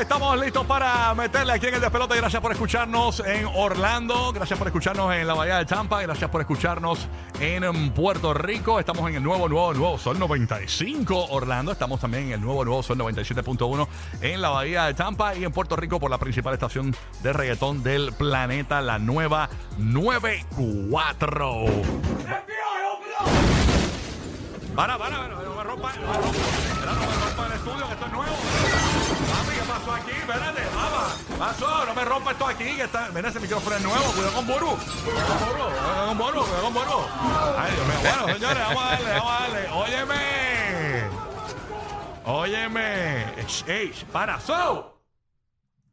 Estamos 0.00 0.40
listos 0.40 0.64
para 0.66 1.14
meterle 1.14 1.52
aquí 1.52 1.66
en 1.66 1.74
el 1.74 1.80
despelote. 1.80 2.16
Gracias 2.16 2.40
por 2.40 2.50
escucharnos 2.52 3.20
en 3.20 3.46
Orlando. 3.54 4.32
Gracias 4.32 4.58
por 4.58 4.66
escucharnos 4.68 5.14
en 5.14 5.26
la 5.26 5.34
Bahía 5.34 5.58
de 5.58 5.66
Tampa. 5.66 6.00
Gracias 6.02 6.30
por 6.30 6.40
escucharnos 6.40 7.06
en 7.38 7.90
Puerto 7.90 8.32
Rico. 8.32 8.80
Estamos 8.80 9.08
en 9.10 9.16
el 9.16 9.22
nuevo, 9.22 9.48
nuevo, 9.48 9.74
nuevo 9.74 9.98
Sol 9.98 10.18
95 10.18 11.26
Orlando. 11.30 11.72
Estamos 11.72 12.00
también 12.00 12.24
en 12.24 12.32
el 12.32 12.40
nuevo, 12.40 12.64
nuevo 12.64 12.82
Sol 12.82 12.98
97.1 12.98 13.86
en 14.22 14.40
la 14.40 14.48
Bahía 14.48 14.84
de 14.84 14.94
Tampa 14.94 15.34
y 15.34 15.44
en 15.44 15.52
Puerto 15.52 15.76
Rico 15.76 16.00
por 16.00 16.10
la 16.10 16.18
principal 16.18 16.54
estación 16.54 16.96
de 17.22 17.32
reggaetón 17.32 17.82
del 17.82 18.12
planeta, 18.12 18.80
la 18.80 18.98
nueva 18.98 19.50
94. 19.78 21.66
Para, 24.74 24.96
para, 24.96 25.16
para, 25.18 25.26
el 27.46 27.52
estudio, 27.52 27.84
esto 27.90 28.06
es 28.06 28.12
nuevo. 28.12 28.89
Papi, 29.80 29.80
¿qué 29.80 29.86
pasó 29.86 29.92
aquí? 29.94 30.10
Espérate, 30.10 30.60
mamá. 30.74 31.14
Pasó, 31.38 31.86
no 31.86 31.94
me 31.94 32.04
rompa 32.04 32.32
esto 32.32 32.46
aquí, 32.46 32.76
que 32.76 32.82
está. 32.82 33.08
Mira, 33.14 33.28
ese 33.28 33.40
micrófono 33.40 33.76
es 33.76 33.82
nuevo, 33.82 34.04
cuidado 34.12 34.32
con 34.34 34.46
Boru. 34.46 34.76
Cuidado 35.04 35.28
con 35.28 35.38
Boru, 35.48 35.64
cuidado 35.64 36.06
con 36.08 36.18
Boru, 36.18 36.42
cuidado 36.42 36.62
con 36.62 36.74
Boru. 36.74 37.04
Ay, 37.56 37.72
Dios 37.72 37.86
mío. 37.86 37.96
Bueno, 38.00 38.34
señores, 38.34 38.64
vamos 38.66 38.82
a 38.82 38.86
darle, 38.90 39.12
vamos 39.12 39.32
a 39.32 39.40
darle. 39.40 39.68
Óyeme. 39.70 40.20
Óyeme. 42.24 43.24
Ey, 43.66 43.92
para, 44.12 44.40
so. 44.40 45.00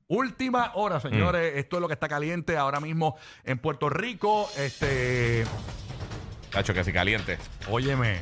Última 0.09 0.71
hora, 0.75 0.99
señores. 0.99 1.53
Esto 1.55 1.77
es 1.77 1.81
lo 1.81 1.87
que 1.87 1.93
está 1.93 2.07
caliente 2.07 2.57
ahora 2.57 2.79
mismo 2.79 3.17
en 3.43 3.59
Puerto 3.59 3.89
Rico. 3.89 4.49
Este. 4.57 5.45
Cacho, 6.51 6.73
que 6.73 6.83
si 6.83 6.93
caliente. 6.93 7.37
Óyeme. 7.69 8.21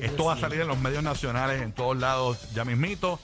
Esto 0.00 0.26
va 0.26 0.34
a 0.34 0.38
salir 0.38 0.60
en 0.60 0.68
los 0.68 0.78
medios 0.78 1.02
nacionales 1.02 1.62
en 1.62 1.72
todos 1.72 1.96
lados 1.96 2.52
ya 2.52 2.64
mismito. 2.64 3.18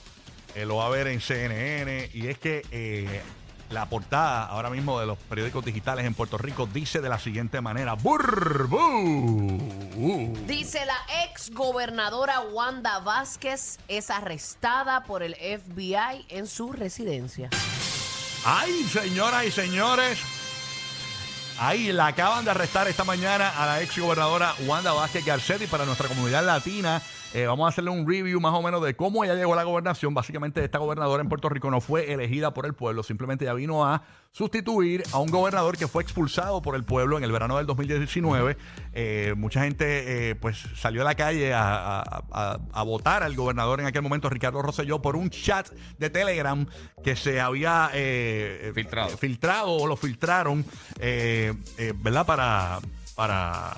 Eh, 0.55 0.65
lo 0.65 0.77
va 0.77 0.87
a 0.87 0.89
ver 0.89 1.07
en 1.07 1.21
CNN. 1.21 2.09
Y 2.13 2.27
es 2.27 2.37
que 2.37 2.65
eh, 2.71 3.21
la 3.69 3.87
portada 3.87 4.45
ahora 4.45 4.69
mismo 4.69 4.99
de 4.99 5.05
los 5.05 5.17
periódicos 5.17 5.63
digitales 5.63 6.05
en 6.05 6.13
Puerto 6.13 6.37
Rico 6.37 6.67
dice 6.71 7.01
de 7.01 7.09
la 7.09 7.19
siguiente 7.19 7.61
manera: 7.61 7.93
Burbu. 7.93 9.57
Dice 10.47 10.85
la 10.85 10.97
ex 11.25 11.51
gobernadora 11.51 12.41
Wanda 12.41 12.99
Vázquez 12.99 13.79
es 13.87 14.09
arrestada 14.09 15.03
por 15.03 15.23
el 15.23 15.35
FBI 15.35 16.25
en 16.29 16.47
su 16.47 16.71
residencia. 16.73 17.49
Ay, 18.43 18.83
señoras 18.91 19.45
y 19.45 19.51
señores. 19.51 20.40
Ahí 21.63 21.91
la 21.91 22.07
acaban 22.07 22.43
de 22.43 22.49
arrestar 22.49 22.87
esta 22.87 23.03
mañana 23.03 23.49
a 23.55 23.67
la 23.67 23.83
ex 23.83 23.95
gobernadora 23.99 24.55
Wanda 24.65 24.93
Vázquez 24.93 25.23
Garcetti 25.23 25.67
para 25.67 25.85
nuestra 25.85 26.07
comunidad 26.07 26.43
latina. 26.43 26.99
Eh, 27.33 27.45
vamos 27.47 27.65
a 27.65 27.69
hacerle 27.69 27.91
un 27.91 28.05
review 28.07 28.41
más 28.41 28.53
o 28.53 28.61
menos 28.61 28.83
de 28.83 28.93
cómo 28.95 29.23
ella 29.23 29.35
llegó 29.35 29.53
a 29.53 29.55
la 29.55 29.63
gobernación. 29.63 30.13
Básicamente, 30.13 30.63
esta 30.63 30.79
gobernadora 30.79 31.21
en 31.23 31.29
Puerto 31.29 31.47
Rico 31.47 31.71
no 31.71 31.79
fue 31.79 32.11
elegida 32.11 32.53
por 32.53 32.65
el 32.65 32.73
pueblo, 32.73 33.03
simplemente 33.03 33.45
ya 33.45 33.53
vino 33.53 33.85
a 33.85 34.03
sustituir 34.33 35.03
a 35.13 35.19
un 35.19 35.29
gobernador 35.29 35.77
que 35.77 35.87
fue 35.87 36.03
expulsado 36.03 36.61
por 36.61 36.75
el 36.75 36.83
pueblo 36.83 37.17
en 37.17 37.23
el 37.23 37.31
verano 37.31 37.57
del 37.57 37.65
2019. 37.67 38.57
Eh, 38.93 39.33
mucha 39.37 39.63
gente 39.63 40.29
eh, 40.31 40.35
pues 40.35 40.57
salió 40.75 41.01
a 41.01 41.05
la 41.05 41.15
calle 41.15 41.53
a, 41.53 41.99
a- 42.01 42.23
a- 42.31 42.59
a 42.73 42.83
votar 42.83 43.23
al 43.23 43.35
gobernador 43.35 43.79
en 43.79 43.85
aquel 43.87 44.01
momento, 44.01 44.29
Ricardo 44.29 44.61
Rosselló, 44.61 45.01
por 45.01 45.15
un 45.15 45.29
chat 45.29 45.69
de 45.99 46.09
Telegram 46.09 46.65
que 47.03 47.15
se 47.15 47.39
había 47.41 47.89
eh, 47.93 48.71
Filtrado. 48.75 49.17
filtrado 49.17 49.71
o 49.71 49.87
lo 49.87 49.95
filtraron, 49.95 50.65
¿verdad? 50.99 52.25
Para, 52.25 52.79
para, 53.15 53.73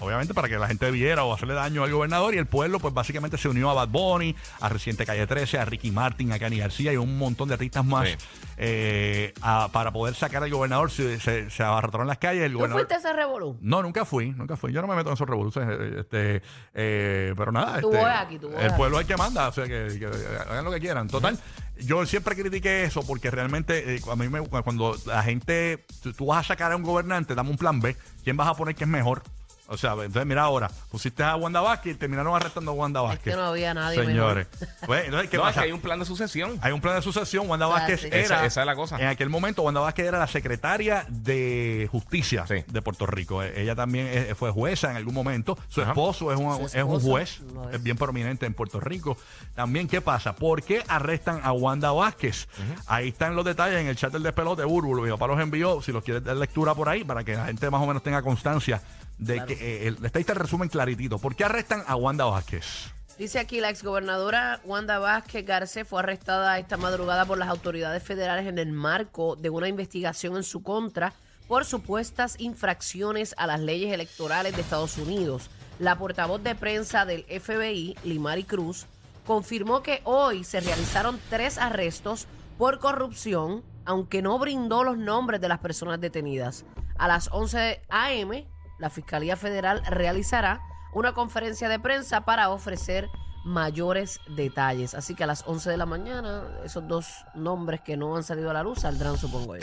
obviamente 0.00 0.34
para 0.34 0.48
que 0.48 0.58
la 0.58 0.66
gente 0.68 0.90
viera 0.90 1.24
o 1.24 1.32
hacerle 1.34 1.54
daño 1.54 1.84
al 1.84 1.90
gobernador 1.92 2.34
y 2.34 2.38
el 2.38 2.46
pueblo 2.46 2.78
pues 2.80 2.92
básicamente 2.94 3.38
se 3.38 3.48
unió 3.48 3.70
a 3.70 3.74
Bad 3.74 3.88
Bunny, 3.88 4.34
a 4.60 4.68
Residente 4.68 5.06
Calle 5.06 5.26
13, 5.26 5.58
a 5.58 5.64
Ricky 5.64 5.90
Martin, 5.90 6.32
a 6.32 6.38
Cani 6.38 6.58
García 6.58 6.92
y 6.92 6.96
un 6.96 7.16
montón 7.18 7.48
de 7.48 7.54
artistas 7.54 7.84
más 7.84 8.08
Sí. 8.08 8.16
eh, 8.58 9.32
a- 9.42 9.68
para 9.72 9.92
poder 9.92 10.14
sacar 10.14 10.42
al 10.42 10.50
gobernador. 10.50 10.90
Se, 10.90 11.18
se, 11.20 11.50
se 11.50 11.62
abarrotaron 11.62 12.06
las 12.06 12.18
calles. 12.18 12.44
El 12.44 12.52
¿Tú 12.52 12.58
gobernador... 12.58 12.82
fuiste 12.86 12.94
a 12.94 12.98
ese 12.98 13.12
revolú? 13.12 13.58
No, 13.60 13.82
nunca 13.82 14.04
fui, 14.04 14.30
nunca 14.30 14.56
fui. 14.56 14.72
Yo 14.72 14.80
no 14.82 14.88
me 14.88 14.94
meto 14.96 15.08
en 15.10 15.14
esos 15.14 15.28
revoluciones. 15.28 15.76
eh, 15.80 15.96
Este, 16.00 16.42
eh, 16.74 17.34
pero 17.36 17.52
nada. 17.52 17.80
Tú 17.80 17.90
este, 17.92 18.02
voy 18.02 18.10
aquí, 18.14 18.38
tú 18.38 18.48
voy 18.50 18.62
El 18.64 18.74
pueblo 18.74 18.98
es 18.98 19.02
el 19.02 19.06
que 19.08 19.16
manda, 19.16 19.48
o 19.48 19.52
sea, 19.52 19.64
que, 19.64 19.96
que 19.98 20.06
hagan 20.48 20.64
lo 20.64 20.70
que 20.70 20.80
quieran. 20.80 21.08
Total, 21.08 21.38
yo 21.78 22.04
siempre 22.06 22.34
critiqué 22.36 22.84
eso 22.84 23.02
porque 23.06 23.30
realmente 23.30 23.96
eh, 23.96 24.00
a 24.10 24.16
mí 24.16 24.28
me, 24.28 24.40
cuando 24.42 24.96
la 25.06 25.22
gente, 25.22 25.84
tú, 26.02 26.12
tú 26.12 26.26
vas 26.26 26.40
a 26.44 26.48
sacar 26.48 26.72
a 26.72 26.76
un 26.76 26.82
gobernante, 26.82 27.34
dame 27.34 27.50
un 27.50 27.56
plan 27.58 27.80
B, 27.80 27.96
¿quién 28.24 28.36
vas 28.36 28.48
a 28.48 28.54
poner 28.54 28.74
que 28.74 28.84
es 28.84 28.90
mejor? 28.90 29.22
O 29.68 29.76
sea, 29.76 29.92
entonces 29.92 30.26
mira 30.26 30.42
ahora, 30.42 30.70
pusiste 30.90 31.22
a 31.24 31.34
Wanda 31.36 31.60
Vázquez 31.60 31.94
y 31.96 31.98
terminaron 31.98 32.34
arrestando 32.36 32.70
a 32.70 32.74
Wanda 32.74 33.00
Es 33.00 33.06
Vázquez. 33.08 33.32
que 33.34 33.36
no 33.40 33.46
había 33.46 33.74
nadie 33.74 34.04
Señores. 34.04 34.46
Pues, 34.86 35.06
entonces, 35.06 35.28
¿qué 35.30 35.36
no, 35.38 35.42
es 35.42 35.48
pasa? 35.48 35.60
que 35.62 35.66
hay 35.66 35.72
un 35.72 35.80
plan 35.80 35.98
de 35.98 36.04
sucesión. 36.04 36.58
Hay 36.62 36.72
un 36.72 36.80
plan 36.80 36.94
de 36.96 37.02
sucesión. 37.02 37.48
Wanda 37.48 37.66
Vázquez 37.66 38.02
sí. 38.02 38.06
era. 38.06 38.18
Esa- 38.20 38.46
esa 38.46 38.60
es 38.60 38.66
la 38.66 38.76
cosa. 38.76 38.96
En 39.00 39.08
aquel 39.08 39.28
momento, 39.28 39.62
Wanda 39.62 39.80
Vázquez 39.80 40.06
era 40.06 40.18
la 40.20 40.28
secretaria 40.28 41.04
de 41.08 41.88
Justicia 41.90 42.46
Sí. 42.46 42.64
de 42.68 42.82
Puerto 42.82 43.06
Rico. 43.06 43.42
Eh, 43.42 43.60
Ella 43.62 43.74
también 43.74 44.34
fue 44.36 44.50
jueza 44.52 44.90
en 44.90 44.96
algún 44.96 45.14
momento. 45.14 45.58
Su 45.68 45.80
Ajá. 45.82 45.90
esposo, 45.90 46.32
es 46.32 46.38
un, 46.38 46.68
Su 46.68 46.76
es 46.76 46.84
un 46.84 47.00
juez, 47.00 47.40
es. 47.70 47.74
es 47.74 47.82
bien 47.82 47.96
prominente 47.96 48.46
en 48.46 48.54
Puerto 48.54 48.78
Rico. 48.78 49.16
También, 49.56 49.88
¿qué 49.88 50.00
pasa? 50.00 50.34
¿Por 50.36 50.62
qué 50.62 50.84
arrestan 50.86 51.40
a 51.42 51.50
Wanda 51.52 51.90
Vázquez? 51.90 52.46
Ahí 52.86 53.08
están 53.08 53.34
los 53.34 53.44
detalles 53.44 53.80
en 53.80 53.88
el 53.88 53.96
chat 53.96 54.12
del 54.12 54.22
despelote. 54.22 54.62
Burbu, 54.64 55.00
mi 55.02 55.10
papá 55.10 55.26
los 55.26 55.40
envió. 55.40 55.82
Si 55.82 55.90
los 55.90 56.04
quieres 56.04 56.22
dar 56.22 56.36
lectura 56.36 56.74
por 56.74 56.88
ahí, 56.88 57.02
para 57.02 57.24
que 57.24 57.34
la 57.34 57.46
gente 57.46 57.68
más 57.70 57.82
o 57.82 57.86
menos 57.86 58.02
tenga 58.02 58.22
constancia 58.22 58.80
de 59.18 59.44
que 59.44 59.54
eh, 59.54 59.88
el, 59.88 60.04
está 60.04 60.18
ahí 60.18 60.22
está 60.22 60.32
el 60.32 60.38
resumen 60.38 60.68
claritito. 60.68 61.18
¿Por 61.18 61.34
qué 61.34 61.44
arrestan 61.44 61.82
a 61.86 61.96
Wanda 61.96 62.24
Vázquez? 62.24 62.92
Dice 63.18 63.38
aquí, 63.38 63.60
la 63.60 63.70
exgobernadora 63.70 64.60
Wanda 64.64 64.98
Vázquez 64.98 65.46
Garcés 65.46 65.88
fue 65.88 66.00
arrestada 66.00 66.58
esta 66.58 66.76
madrugada 66.76 67.24
por 67.24 67.38
las 67.38 67.48
autoridades 67.48 68.02
federales 68.02 68.46
en 68.46 68.58
el 68.58 68.72
marco 68.72 69.36
de 69.36 69.48
una 69.48 69.68
investigación 69.68 70.36
en 70.36 70.42
su 70.42 70.62
contra 70.62 71.14
por 71.48 71.64
supuestas 71.64 72.36
infracciones 72.38 73.34
a 73.38 73.46
las 73.46 73.60
leyes 73.60 73.92
electorales 73.92 74.54
de 74.54 74.62
Estados 74.62 74.98
Unidos. 74.98 75.48
La 75.78 75.96
portavoz 75.96 76.42
de 76.42 76.54
prensa 76.54 77.06
del 77.06 77.24
FBI, 77.24 77.96
Limari 78.04 78.44
Cruz, 78.44 78.86
confirmó 79.26 79.82
que 79.82 80.00
hoy 80.04 80.44
se 80.44 80.60
realizaron 80.60 81.18
tres 81.30 81.56
arrestos 81.56 82.26
por 82.58 82.80
corrupción, 82.80 83.62
aunque 83.84 84.22
no 84.22 84.38
brindó 84.38 84.84
los 84.84 84.98
nombres 84.98 85.40
de 85.40 85.48
las 85.48 85.60
personas 85.60 86.00
detenidas. 86.00 86.64
A 86.98 87.08
las 87.08 87.28
11 87.32 87.82
a.m., 87.88 88.46
la 88.78 88.90
Fiscalía 88.90 89.36
Federal 89.36 89.82
realizará 89.86 90.62
una 90.92 91.14
conferencia 91.14 91.68
de 91.68 91.78
prensa 91.78 92.22
para 92.22 92.50
ofrecer 92.50 93.10
mayores 93.46 94.18
detalles. 94.26 94.94
Así 94.94 95.14
que 95.14 95.22
a 95.24 95.26
las 95.26 95.44
11 95.46 95.70
de 95.70 95.76
la 95.76 95.86
mañana, 95.86 96.42
esos 96.64 96.86
dos 96.88 97.06
nombres 97.34 97.80
que 97.80 97.96
no 97.96 98.16
han 98.16 98.24
salido 98.24 98.50
a 98.50 98.52
la 98.52 98.62
luz 98.64 98.80
saldrán, 98.80 99.16
supongo 99.16 99.56
yo. 99.56 99.62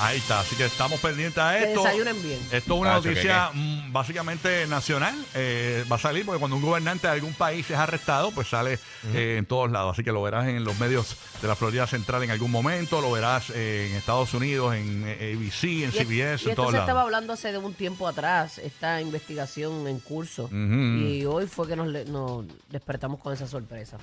Ahí 0.00 0.18
está, 0.18 0.40
así 0.40 0.56
que 0.56 0.64
estamos 0.64 0.98
pendientes 1.00 1.38
a 1.38 1.52
Que 1.56 1.68
esto. 1.70 1.82
desayunen 1.84 2.20
bien. 2.22 2.40
Esto 2.50 2.74
es 2.74 2.80
una 2.80 2.90
Nacho, 2.90 3.02
¿qué, 3.04 3.08
noticia 3.10 3.50
mm, 3.54 3.92
básicamente 3.92 4.66
nacional. 4.66 5.14
eh, 5.34 5.84
va 5.90 5.96
a 5.96 5.98
salir 6.00 6.26
porque 6.26 6.40
cuando 6.40 6.56
un 6.56 6.62
gobernante 6.62 7.06
de 7.06 7.12
algún 7.12 7.32
país 7.34 7.70
es 7.70 7.76
arrestado, 7.78 8.32
pues 8.32 8.48
sale 8.48 8.78
eh, 9.14 9.36
en 9.38 9.46
todos 9.46 9.70
lados. 9.70 9.92
Así 9.92 10.02
que 10.02 10.10
lo 10.12 10.20
verás 10.22 10.48
en 10.48 10.64
los 10.64 10.78
medios 10.80 11.16
de 11.40 11.46
la 11.48 11.54
Florida 11.54 11.86
Central 11.86 12.24
en 12.24 12.32
algún 12.32 12.50
momento, 12.50 13.00
lo 13.00 13.12
verás 13.12 13.50
eh, 13.54 13.88
en 13.90 13.96
Estados 13.96 14.34
Unidos, 14.34 14.74
en 14.74 15.04
eh, 15.06 15.36
ABC, 15.36 15.64
en 15.64 15.88
Y, 15.90 15.92
CBS, 15.92 16.04
y 16.08 16.20
en 16.20 16.32
esto 16.34 16.54
todos 16.54 16.70
se 16.70 16.72
lados. 16.72 16.88
estaba 16.88 17.02
hablando 17.02 17.32
hace 17.32 17.52
de 17.52 17.58
un 17.58 17.74
tiempo 17.74 18.08
atrás, 18.08 18.58
esta 18.58 19.00
investigación 19.00 19.86
en 19.86 20.00
curso. 20.00 20.44
Ujú. 20.46 20.54
Y 20.54 21.24
hoy 21.24 21.46
fue 21.46 21.68
que 21.68 21.76
nos, 21.76 21.86
le- 21.86 22.04
nos 22.06 22.44
despertamos 22.68 23.11
con 23.20 23.32
esa 23.32 23.46
sorpresa. 23.46 23.98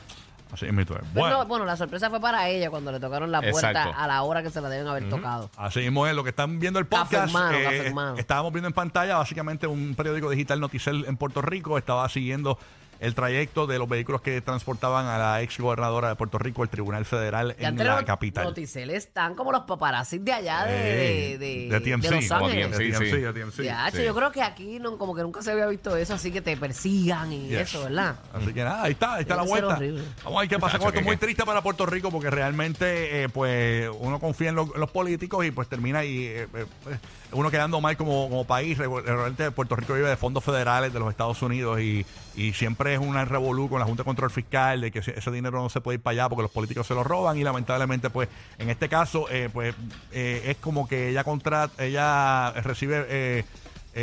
Así 0.52 0.66
es, 0.66 0.74
mi 0.74 0.84
tuer. 0.84 1.04
Bueno, 1.14 1.38
no, 1.40 1.46
bueno, 1.46 1.64
la 1.64 1.78
sorpresa 1.78 2.10
fue 2.10 2.20
para 2.20 2.50
ella 2.50 2.72
cuando 2.72 2.92
le 2.92 3.00
tocaron 3.00 3.32
la 3.32 3.40
puerta 3.40 3.70
Exacto. 3.70 3.94
a 3.96 4.08
la 4.08 4.24
hora 4.24 4.42
que 4.42 4.50
se 4.50 4.60
la 4.60 4.70
deben 4.70 4.88
haber 4.88 5.08
tocado. 5.08 5.50
Así 5.56 5.82
mismo 5.82 6.08
es 6.08 6.16
lo 6.16 6.24
que 6.24 6.32
están 6.32 6.60
viendo 6.60 6.80
el 6.80 6.88
podcast. 6.88 7.34
eh, 7.54 7.92
café. 7.94 8.20
Estábamos 8.20 8.52
viendo 8.52 8.68
en 8.68 8.74
pantalla 8.74 9.18
básicamente 9.18 9.68
un 9.68 9.94
periódico 9.94 10.30
digital 10.30 10.60
Noticel 10.60 11.06
en 11.08 11.18
Puerto 11.18 11.44
Rico. 11.44 11.78
Estaba 11.78 12.10
siguiendo 12.10 12.58
el 13.00 13.16
trayecto 13.16 13.66
de 13.68 13.78
los 13.80 13.88
vehículos 13.88 14.22
que 14.22 14.42
transportaban 14.42 15.06
a 15.08 15.18
la 15.18 15.42
ex 15.42 15.58
gobernadora 15.60 16.10
de 16.10 16.16
Puerto 16.16 16.38
Rico 16.38 16.64
al 16.64 16.70
Tribunal 16.70 17.06
Federal 17.06 17.56
Y 17.60 17.64
en 17.66 17.78
la 17.78 17.96
los 17.96 18.04
capital. 18.04 18.46
Noticel 18.46 18.90
están 18.90 19.36
como 19.36 19.52
los 19.52 19.62
paparazzis 19.64 20.24
de 20.24 20.34
allá 20.34 20.66
de, 20.66 21.38
de, 21.38 21.70
de 21.70 21.80
TMC, 21.80 22.12
Los 22.12 22.28
como 22.28 22.46
Ángeles. 22.48 22.72
TMC. 22.72 22.78
De 22.78 22.86
Sí, 22.86 22.92
TMC, 22.92 23.10
sí. 23.10 23.22
de 23.22 23.34
TMC. 23.34 23.64
Ya, 23.64 23.92
che, 23.92 23.98
sí. 24.00 24.04
yo 24.06 24.14
creo 24.16 24.32
que 24.32 24.42
aquí 24.42 24.80
no, 24.80 24.98
como 24.98 25.16
que 25.16 25.22
nunca 25.22 25.42
se 25.42 25.52
había 25.52 25.68
visto 25.68 25.96
eso, 25.96 26.14
así 26.16 26.32
que 26.32 26.42
te 26.42 26.56
persigan 26.58 27.32
y 27.32 27.48
Yes. 27.50 27.62
eso, 27.62 27.84
¿verdad? 27.84 28.16
Así 28.34 28.54
que 28.54 28.64
nada, 28.64 28.84
ahí 28.84 28.92
está, 28.92 29.16
ahí 29.16 29.22
está 29.22 29.36
la 29.38 29.44
Debe 29.44 29.62
vuelta. 29.62 29.80
Vamos 30.24 30.38
a 30.38 30.42
ver 30.42 30.50
qué 30.50 30.60
pasa 30.60 30.78
con 30.78 30.88
esto. 30.90 31.00
¿qué, 31.00 31.06
Muy 31.06 31.18
triste 31.18 31.46
para 31.46 31.62
Puerto 31.62 31.86
Rico 31.86 32.12
porque 32.12 32.30
realmente, 32.30 33.24
eh, 33.24 33.30
pues, 33.30 33.90
uno 34.00 34.20
confía 34.20 34.50
en, 34.50 34.56
lo- 34.56 34.74
en 34.76 34.80
los 34.82 34.92
políticos 34.92 35.46
y 35.46 35.52
pues 35.52 35.68
termina 35.70 36.04
y 36.04 36.26
eh, 36.26 36.48
eh, 36.54 36.66
eh, 36.90 36.98
uno 37.32 37.50
quedando 37.50 37.80
mal 37.82 37.96
como, 37.98 38.30
como 38.30 38.46
país. 38.46 38.78
Re- 38.78 38.88
Realmente 39.02 39.52
Puerto 39.52 39.76
Rico 39.76 39.94
vive 39.94 40.10
de 40.10 40.18
fondos 40.18 40.44
federales 40.44 40.92
de 40.92 41.00
los 41.00 41.10
Estados 41.10 41.42
Unidos 41.42 41.80
y, 41.80 42.06
y 42.36 42.54
siempre 42.54 42.94
es 42.94 43.00
una 43.00 43.26
revolú 43.26 43.70
con 43.70 43.80
la 43.80 43.86
Junta 43.86 44.04
de 44.04 44.06
Control 44.06 44.32
Fiscal 44.32 44.82
de 44.82 44.92
que 44.92 45.00
ese 45.00 45.32
dinero 45.32 45.62
no 45.62 45.70
se 45.70 45.82
puede 45.82 45.96
ir 45.96 46.02
para 46.02 46.14
allá 46.14 46.30
porque 46.30 46.44
los 46.44 46.52
políticos 46.52 46.88
se 46.88 46.94
lo 46.94 47.04
roban 47.04 47.38
y 47.38 47.44
lamentablemente, 47.44 48.10
pues, 48.10 48.30
en 48.58 48.70
este 48.70 48.90
caso, 48.90 49.28
eh, 49.30 49.50
pues, 49.52 49.76
eh, 50.12 50.44
es 50.46 50.58
como 50.58 50.88
que 50.88 51.10
ella 51.10 51.24
contrata, 51.24 51.84
ella 51.84 52.52
recibe 52.62 53.06
eh, 53.10 53.46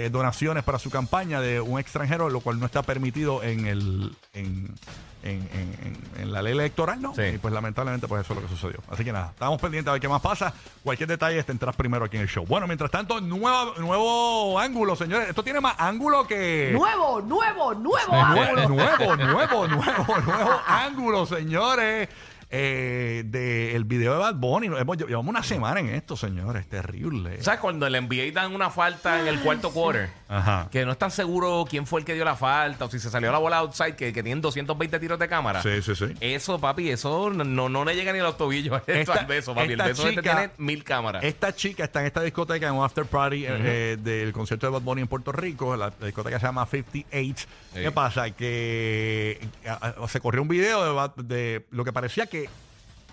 eh, 0.05 0.11
donaciones 0.11 0.65
para 0.65 0.79
su 0.79 0.91
campaña 0.91 1.41
de 1.41 1.61
un 1.61 1.79
extranjero, 1.79 2.29
lo 2.29 2.41
cual 2.41 2.59
no 2.61 2.67
está 2.67 2.83
permitido 2.83 3.43
en 3.43 3.67
el 3.67 4.17
en, 4.35 4.75
en, 5.23 5.41
en- 5.53 5.79
en- 5.83 6.23
en 6.23 6.33
la 6.33 6.41
ley 6.43 6.53
electoral, 6.53 7.01
¿no? 7.01 7.15
Sí. 7.15 7.23
Y 7.35 7.39
pues 7.39 7.53
lamentablemente 7.53 8.07
pues 8.07 8.23
eso 8.25 8.33
es 8.35 8.41
lo 8.41 8.47
que 8.49 8.55
sucedió. 8.55 8.81
Así 8.91 9.05
que 9.05 9.13
nada, 9.13 9.31
estamos 9.31 9.61
pendientes 9.61 9.89
a 9.89 9.93
ver 9.93 10.01
qué 10.01 10.09
más 10.09 10.21
pasa. 10.21 10.53
Cualquier 10.85 11.09
detalle 11.09 11.43
te 11.43 11.53
enteras 11.53 11.75
primero 11.75 12.05
aquí 12.05 12.17
en 12.17 12.23
el 12.23 12.29
show. 12.29 12.45
Bueno, 12.47 12.67
mientras 12.67 12.91
tanto, 12.91 13.21
nueva, 13.21 13.73
nuevo 13.79 14.59
ángulo, 14.59 14.95
señores. 14.97 15.29
Esto 15.29 15.43
tiene 15.43 15.61
más 15.61 15.75
ángulo 15.79 16.27
que... 16.27 16.71
Nuevo, 16.73 17.21
nuevo, 17.23 17.75
nuevo 17.75 18.13
Nue- 18.13 18.23
ángulo. 18.23 18.69
nuevo, 18.69 19.17
nuevo, 19.17 19.67
nuevo, 19.69 20.19
nuevo 20.25 20.61
ángulo, 20.67 21.27
señores. 21.27 22.09
Eh, 22.49 23.25
del 23.27 23.85
video 23.85 24.13
de 24.13 24.19
Bad 24.21 24.37
Bunny. 24.37 24.67
Hemos, 24.69 24.97
llevamos 24.97 25.29
una 25.29 25.43
semana 25.43 25.81
en 25.81 25.89
esto, 25.89 26.17
señores. 26.17 26.69
Terrible. 26.69 27.43
¿Sabes 27.43 27.59
cuando 27.59 27.87
el 27.89 28.01
NBA 28.01 28.31
dan 28.33 28.55
una 28.55 28.71
falta 28.71 29.21
en 29.21 29.27
el 29.27 29.41
cuarto 29.41 29.73
quarter? 29.73 30.09
Ajá. 30.29 30.69
Que 30.71 30.85
no 30.85 30.93
están 30.93 31.11
seguros 31.11 31.69
quién 31.69 31.87
fue 31.87 32.01
el 32.01 32.07
que 32.07 32.15
dio 32.15 32.25
la 32.25 32.37
falta 32.37 32.85
o 32.85 32.91
si 32.91 33.01
se 33.01 33.11
salió 33.11 33.33
la 33.33 33.39
bola 33.39 33.59
outside, 33.59 33.97
que, 33.97 34.13
que 34.13 34.23
tienen 34.23 34.41
220 34.41 34.99
tiros 35.01 35.19
de 35.19 35.29
cámara. 35.29 35.61
Sí, 35.61 35.83
sí, 35.83 35.97
sí. 35.97 36.07
Eso, 36.21 36.61
papi, 36.61 36.89
eso 36.91 37.31
no, 37.31 37.43
no, 37.43 37.69
no 37.69 37.85
le 37.85 37.97
llega 37.97 38.13
ni 38.13 38.21
a 38.21 38.23
los 38.23 38.37
tobillos 38.37 38.77
esto 38.87 38.93
Esta- 38.93 39.15
al 39.15 39.27
beso, 39.27 39.53
papi. 39.55 39.73
El 39.73 39.79
beso 39.79 40.09
este 40.09 40.21
chica- 40.23 40.37
tiene 40.37 40.51
mil 40.59 40.85
cámaras. 40.85 41.25
Esta 41.25 41.53
chica 41.55 41.83
está 41.85 42.01
en 42.01 42.07
esta 42.07 42.23
discoteca 42.23 42.69
en 42.69 42.75
un 42.75 42.85
after 42.85 43.07
party 43.07 43.45
eh, 43.45 43.49
eh, 43.51 43.97
del 44.01 44.33
concierto 44.33 44.67
de 44.67 44.73
Bad 44.73 44.83
Bunny 44.83 45.03
en 45.03 45.09
Puerto 45.09 45.33
Rico. 45.33 45.77
La, 45.77 45.93
la 45.99 46.07
discoteca 46.07 46.39
se 46.39 46.47
llama 46.47 46.65
58. 46.67 47.47
¿Qué 47.75 47.85
Sí. 47.85 47.91
pasa? 47.91 48.31
Que 48.31 49.41
a- 49.69 49.95
a- 50.05 50.09
se 50.09 50.21
corrió 50.21 50.43
un 50.43 50.49
video 50.49 51.09
de, 51.17 51.23
de 51.25 51.67
lo 51.71 51.85
que 51.85 51.93
parecía 51.93 52.27
que 52.27 52.36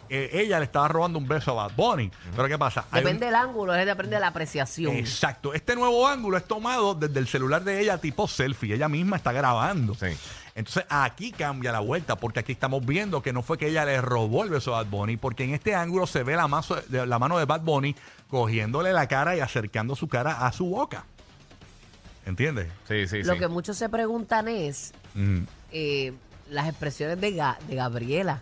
eh, 0.10 0.30
ella 0.34 0.60
le 0.60 0.66
estaba 0.66 0.88
robando 0.88 1.18
un 1.18 1.28
beso 1.28 1.52
a 1.60 1.68
Bad 1.68 1.76
Bunny. 1.76 2.12
Pero 2.36 2.48
¿qué 2.48 2.58
pasa? 2.58 2.86
Hay 2.92 3.00
un- 3.00 3.06
Depende 3.06 3.26
del 3.28 3.36
ángulo, 3.36 3.74
es 3.74 3.86
depende 3.86 4.16
de 4.16 4.20
la 4.20 4.28
apreciación. 4.28 4.96
Exacto. 4.96 5.54
Este 5.54 5.76
nuevo 5.76 6.08
ángulo 6.08 6.38
es 6.38 6.44
tomado 6.46 6.94
desde 6.94 7.20
el 7.20 7.28
celular 7.28 7.64
de 7.64 7.80
ella 7.82 7.98
tipo 7.98 8.28
selfie. 8.28 8.76
Ella 8.76 8.90
misma 8.90 9.16
está 9.18 9.32
grabando. 9.32 9.96
Sí. 9.96 10.08
Entonces 10.56 10.86
aquí 10.90 11.32
cambia 11.32 11.72
la 11.72 11.80
vuelta 11.80 12.16
porque 12.16 12.42
aquí 12.42 12.52
estamos 12.52 12.86
viendo 12.86 13.24
que 13.24 13.34
no 13.34 13.42
fue 13.42 13.58
que 13.58 13.70
ella 13.70 13.86
le 13.86 14.00
robó 14.02 14.44
el 14.44 14.52
beso 14.52 14.76
a 14.76 14.84
Bad 14.84 14.92
Bunny 14.92 15.18
porque 15.18 15.46
en 15.46 15.54
este 15.56 15.74
ángulo 15.74 16.06
se 16.06 16.22
ve 16.22 16.36
la, 16.36 16.48
mazo- 16.48 16.84
de- 16.88 17.08
la 17.08 17.18
mano 17.18 17.40
de 17.40 17.46
Bad 17.46 17.62
Bunny 17.62 17.96
cogiéndole 18.28 18.94
la 18.94 19.08
cara 19.08 19.36
y 19.36 19.40
acercando 19.40 19.96
su 19.96 20.08
cara 20.08 20.46
a 20.46 20.52
su 20.52 20.68
boca. 20.68 21.06
¿Entiendes? 22.26 22.68
Sí, 22.88 23.08
sí, 23.08 23.24
Lo 23.24 23.34
sí. 23.34 23.40
que 23.40 23.48
muchos 23.48 23.78
se 23.78 23.90
preguntan 23.90 24.48
es 24.48 24.94
Mm. 25.16 25.40
eh, 25.72 26.14
las 26.50 26.68
expresiones 26.70 27.20
de, 27.20 27.36
Ga- 27.36 27.58
de 27.68 27.76
Gabriela. 27.76 28.42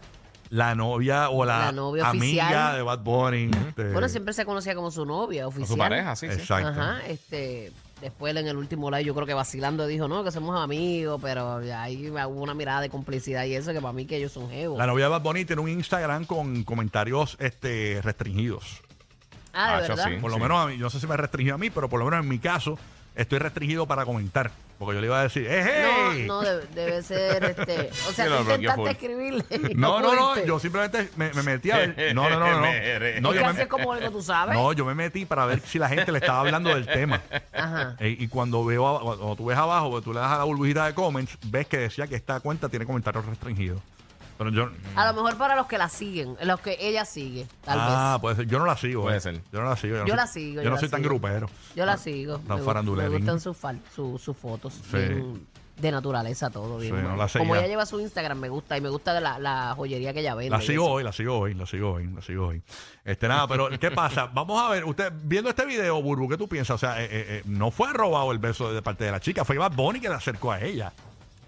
La 0.51 0.75
novia 0.75 1.29
o 1.29 1.43
la, 1.45 1.59
La 1.67 1.71
novia 1.71 2.07
amiga 2.09 2.43
oficial. 2.45 2.75
de 2.75 2.81
Bad 2.83 2.99
Bunny. 2.99 3.51
este, 3.69 3.91
Bueno, 3.93 4.07
siempre 4.09 4.33
se 4.33 4.45
conocía 4.45 4.75
como 4.75 4.91
su 4.91 5.05
novia 5.05 5.43
Con 5.45 5.53
oficial. 5.53 5.67
su 5.69 5.77
pareja, 5.77 6.15
sí, 6.15 6.27
sí. 6.27 6.33
Exacto. 6.33 6.67
Ajá, 6.69 6.99
este, 7.07 7.71
después 8.01 8.35
en 8.35 8.47
el 8.47 8.57
último 8.57 8.91
live 8.91 9.05
yo 9.05 9.15
creo 9.15 9.25
que 9.25 9.33
vacilando 9.33 9.87
dijo, 9.87 10.07
no, 10.09 10.23
que 10.25 10.31
somos 10.31 10.59
amigos, 10.61 11.19
pero 11.21 11.61
ahí 11.75 12.09
hubo 12.09 12.41
una 12.41 12.53
mirada 12.53 12.81
de 12.81 12.89
complicidad 12.89 13.45
y 13.45 13.55
eso 13.55 13.71
que 13.71 13.79
para 13.79 13.93
mí 13.93 14.05
que 14.05 14.17
ellos 14.17 14.33
son 14.33 14.49
jevos. 14.49 14.77
La 14.77 14.85
novia 14.87 15.05
de 15.05 15.11
Bad 15.11 15.21
Bunny 15.21 15.45
tiene 15.45 15.61
un 15.61 15.69
Instagram 15.69 16.25
con 16.25 16.63
comentarios 16.65 17.37
este, 17.39 18.01
restringidos. 18.03 18.81
ah, 19.53 19.77
de 19.77 19.83
Hacho, 19.85 19.95
verdad. 19.95 20.09
sí. 20.09 20.15
Por 20.19 20.31
lo 20.31 20.37
menos 20.37 20.57
a 20.59 20.67
mí, 20.67 20.73
yo 20.77 20.83
no 20.83 20.89
sé 20.89 20.99
si 20.99 21.07
me 21.07 21.15
restringió 21.15 21.55
a 21.55 21.57
mí, 21.57 21.69
pero 21.69 21.87
por 21.87 21.97
lo 21.99 22.05
menos 22.05 22.21
en 22.23 22.29
mi 22.29 22.39
caso, 22.39 22.77
estoy 23.15 23.39
restringido 23.39 23.85
para 23.87 24.03
comentar. 24.03 24.51
Porque 24.81 24.95
yo 24.95 25.01
le 25.01 25.07
iba 25.07 25.19
a 25.19 25.23
decir, 25.23 25.45
¡eh, 25.47 25.63
hey! 25.63 26.25
No, 26.27 26.41
no, 26.41 26.49
debe, 26.49 26.65
debe 26.73 27.03
ser, 27.03 27.43
este, 27.43 27.91
o 28.09 28.11
sea, 28.13 28.25
Sí, 28.25 28.29
tú 28.29 28.29
lo 28.29 28.43
bloqueó 28.43 28.55
intentaste 28.55 28.89
escribirle. 28.89 29.45
y 29.51 29.73
No, 29.75 29.99
no, 29.99 30.15
no, 30.15 30.29
pudiste. 30.29 30.47
yo 30.47 30.59
simplemente 30.59 31.09
me, 31.17 31.31
me 31.33 31.43
metí 31.43 31.69
a 31.69 31.77
ver. 31.77 31.95
No, 32.15 32.27
no, 32.31 32.39
no, 32.39 32.49
no. 32.49 32.61
No, 33.21 33.31
yo 33.31 33.31
que 33.31 33.39
me, 33.41 33.45
así 33.45 33.61
es 33.61 33.67
como 33.67 33.93
algo 33.93 34.09
tú 34.09 34.23
sabes. 34.23 34.55
no, 34.55 34.73
yo 34.73 34.83
me 34.83 34.95
metí 34.95 35.25
para 35.27 35.45
ver 35.45 35.59
si 35.59 35.77
la 35.77 35.87
gente 35.87 36.11
le 36.11 36.17
estaba 36.17 36.39
hablando 36.39 36.73
del 36.73 36.87
tema. 36.87 37.21
Ajá. 37.53 37.95
Eh, 37.99 38.15
y 38.19 38.27
cuando 38.27 38.65
veo, 38.65 38.99
cuando 39.03 39.35
tú 39.35 39.45
ves 39.45 39.57
abajo, 39.59 39.91
pues, 39.91 40.03
tú 40.03 40.13
le 40.13 40.19
das 40.19 40.31
a 40.31 40.39
la 40.39 40.45
burbujita 40.45 40.87
de 40.87 40.95
comments, 40.95 41.37
ves 41.45 41.67
que 41.67 41.77
decía 41.77 42.07
que 42.07 42.15
esta 42.15 42.39
cuenta 42.39 42.67
tiene 42.67 42.87
comentarios 42.87 43.23
restringidos. 43.23 43.79
Pero 44.43 44.49
yo. 44.55 44.71
A 44.95 45.05
lo 45.05 45.13
mejor 45.13 45.37
para 45.37 45.55
los 45.55 45.67
que 45.67 45.77
la 45.77 45.87
siguen, 45.87 46.35
los 46.41 46.59
que 46.61 46.75
ella 46.79 47.05
sigue, 47.05 47.45
tal 47.63 47.77
ah, 47.79 48.13
vez. 48.13 48.21
puede 48.21 48.35
ser. 48.37 48.47
Yo 48.47 48.57
no 48.57 48.65
la 48.65 48.75
sigo. 48.75 49.03
Puede 49.03 49.17
eh. 49.17 49.21
ser. 49.21 49.39
Yo 49.53 49.61
no 49.61 49.69
la 49.69 49.75
sigo. 49.75 49.97
no 49.97 50.05
Yo 50.05 50.07
soy- 50.07 50.15
la 50.17 50.27
sigo, 50.27 50.55
Yo, 50.55 50.61
yo 50.63 50.69
no 50.69 50.75
la 50.75 50.79
soy 50.79 50.89
tan 50.89 50.99
sigo. 51.01 51.09
grupero. 51.09 51.49
Yo 51.75 51.85
la 51.85 51.97
sigo. 51.97 52.39
Tan 52.39 52.57
me, 52.57 52.63
gu- 52.63 52.65
farandulerín. 52.65 53.11
me 53.11 53.17
gustan 53.19 53.39
sus 53.39 53.55
fal- 53.61 53.79
su- 53.95 54.17
sus 54.17 54.35
fotos. 54.35 54.73
Sí. 54.89 54.97
bien 54.97 55.47
de 55.77 55.91
naturaleza 55.91 56.51
todo. 56.51 56.77
Bien, 56.77 56.95
Sí, 56.95 57.01
no 57.01 57.09
la 57.15 57.27
Como 57.27 57.27
seguía. 57.27 57.57
ella 57.59 57.67
lleva 57.67 57.85
su 57.87 57.99
Instagram, 57.99 58.37
me 58.39 58.49
gusta. 58.49 58.77
Y 58.77 58.81
me 58.81 58.89
gusta 58.89 59.19
la, 59.19 59.39
la 59.39 59.73
joyería 59.75 60.13
que 60.13 60.19
ella 60.19 60.35
vende. 60.35 60.51
La 60.55 60.63
y 60.63 60.67
sigo 60.67 60.83
eso. 60.85 60.91
hoy, 60.93 61.03
la 61.03 61.11
sigo 61.11 61.39
hoy, 61.39 61.53
la 61.55 61.65
sigo 61.65 61.93
hoy, 61.93 62.07
la 62.07 62.21
sigo 62.21 62.47
hoy. 62.47 62.61
Este, 63.03 63.27
nada, 63.27 63.47
pero 63.47 63.67
¿qué 63.79 63.89
pasa? 63.89 64.25
Vamos 64.33 64.61
a 64.61 64.69
ver, 64.69 64.85
usted, 64.85 65.11
viendo 65.23 65.49
este 65.49 65.65
video, 65.65 65.99
Burbu, 66.01 66.29
¿qué 66.29 66.37
tú 66.37 66.47
piensas? 66.47 66.75
O 66.75 66.77
sea, 66.77 67.01
eh, 67.01 67.05
eh, 67.05 67.09
eh, 67.29 67.41
no 67.45 67.71
fue 67.71 67.91
robado 67.93 68.31
el 68.31 68.37
beso 68.37 68.71
de 68.71 68.81
parte 68.83 69.05
de 69.05 69.11
la 69.11 69.19
chica, 69.19 69.43
fue 69.43 69.57
Bad 69.57 69.71
Bunny 69.73 69.99
que 69.99 70.09
le 70.09 70.15
acercó 70.15 70.51
a 70.51 70.61
ella. 70.61 70.93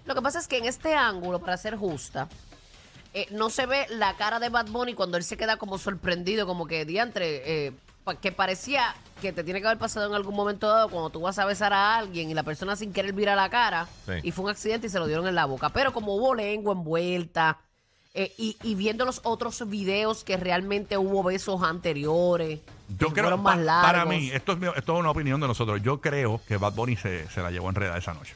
Lo 0.04 0.16
que 0.16 0.20
pasa 0.22 0.40
es 0.40 0.48
que 0.48 0.58
en 0.58 0.64
este 0.64 0.94
ángulo, 0.96 1.38
para 1.38 1.56
ser 1.56 1.76
justa, 1.76 2.28
eh, 3.14 3.26
no 3.30 3.48
se 3.50 3.64
ve 3.66 3.86
la 3.90 4.14
cara 4.16 4.38
de 4.40 4.48
Bad 4.50 4.66
Bunny 4.68 4.94
cuando 4.94 5.16
él 5.16 5.24
se 5.24 5.36
queda 5.36 5.56
como 5.56 5.78
sorprendido, 5.78 6.46
como 6.46 6.66
que 6.66 6.84
diantre, 6.84 7.66
eh, 7.68 7.72
que 8.20 8.32
parecía 8.32 8.94
que 9.22 9.32
te 9.32 9.42
tiene 9.44 9.60
que 9.62 9.66
haber 9.66 9.78
pasado 9.78 10.06
en 10.06 10.14
algún 10.14 10.34
momento 10.34 10.68
dado 10.68 10.88
cuando 10.90 11.08
tú 11.08 11.20
vas 11.22 11.38
a 11.38 11.46
besar 11.46 11.72
a 11.72 11.96
alguien 11.96 12.28
y 12.30 12.34
la 12.34 12.42
persona 12.42 12.76
sin 12.76 12.92
querer 12.92 13.14
vira 13.14 13.34
la 13.34 13.48
cara 13.48 13.88
Sí. 14.04 14.12
y 14.22 14.30
fue 14.32 14.44
un 14.44 14.50
accidente 14.50 14.88
y 14.88 14.90
se 14.90 14.98
lo 14.98 15.06
dieron 15.06 15.26
en 15.26 15.34
la 15.34 15.46
boca. 15.46 15.70
Pero 15.70 15.92
como 15.94 16.14
hubo 16.16 16.34
lengua 16.34 16.74
envuelta 16.74 17.56
eh, 18.12 18.32
y, 18.36 18.56
y 18.62 18.74
viendo 18.74 19.04
los 19.06 19.20
otros 19.24 19.66
videos 19.70 20.22
que 20.22 20.36
realmente 20.36 20.98
hubo 20.98 21.22
besos 21.22 21.62
anteriores, 21.62 22.60
Yo 22.98 23.08
que 23.08 23.14
creo, 23.14 23.24
fueron 23.24 23.42
más 23.42 23.58
largos. 23.58 23.90
para 23.90 24.04
mí, 24.04 24.30
esto 24.32 24.52
es, 24.52 24.58
esto 24.76 24.92
es 24.94 25.00
una 25.00 25.10
opinión 25.10 25.40
de 25.40 25.46
nosotros. 25.48 25.80
Yo 25.82 26.00
creo 26.00 26.40
que 26.46 26.56
Bad 26.58 26.74
Bunny 26.74 26.96
se, 26.96 27.28
se 27.30 27.40
la 27.42 27.50
llevó 27.50 27.70
enredada 27.70 27.96
esa 27.98 28.12
noche. 28.12 28.34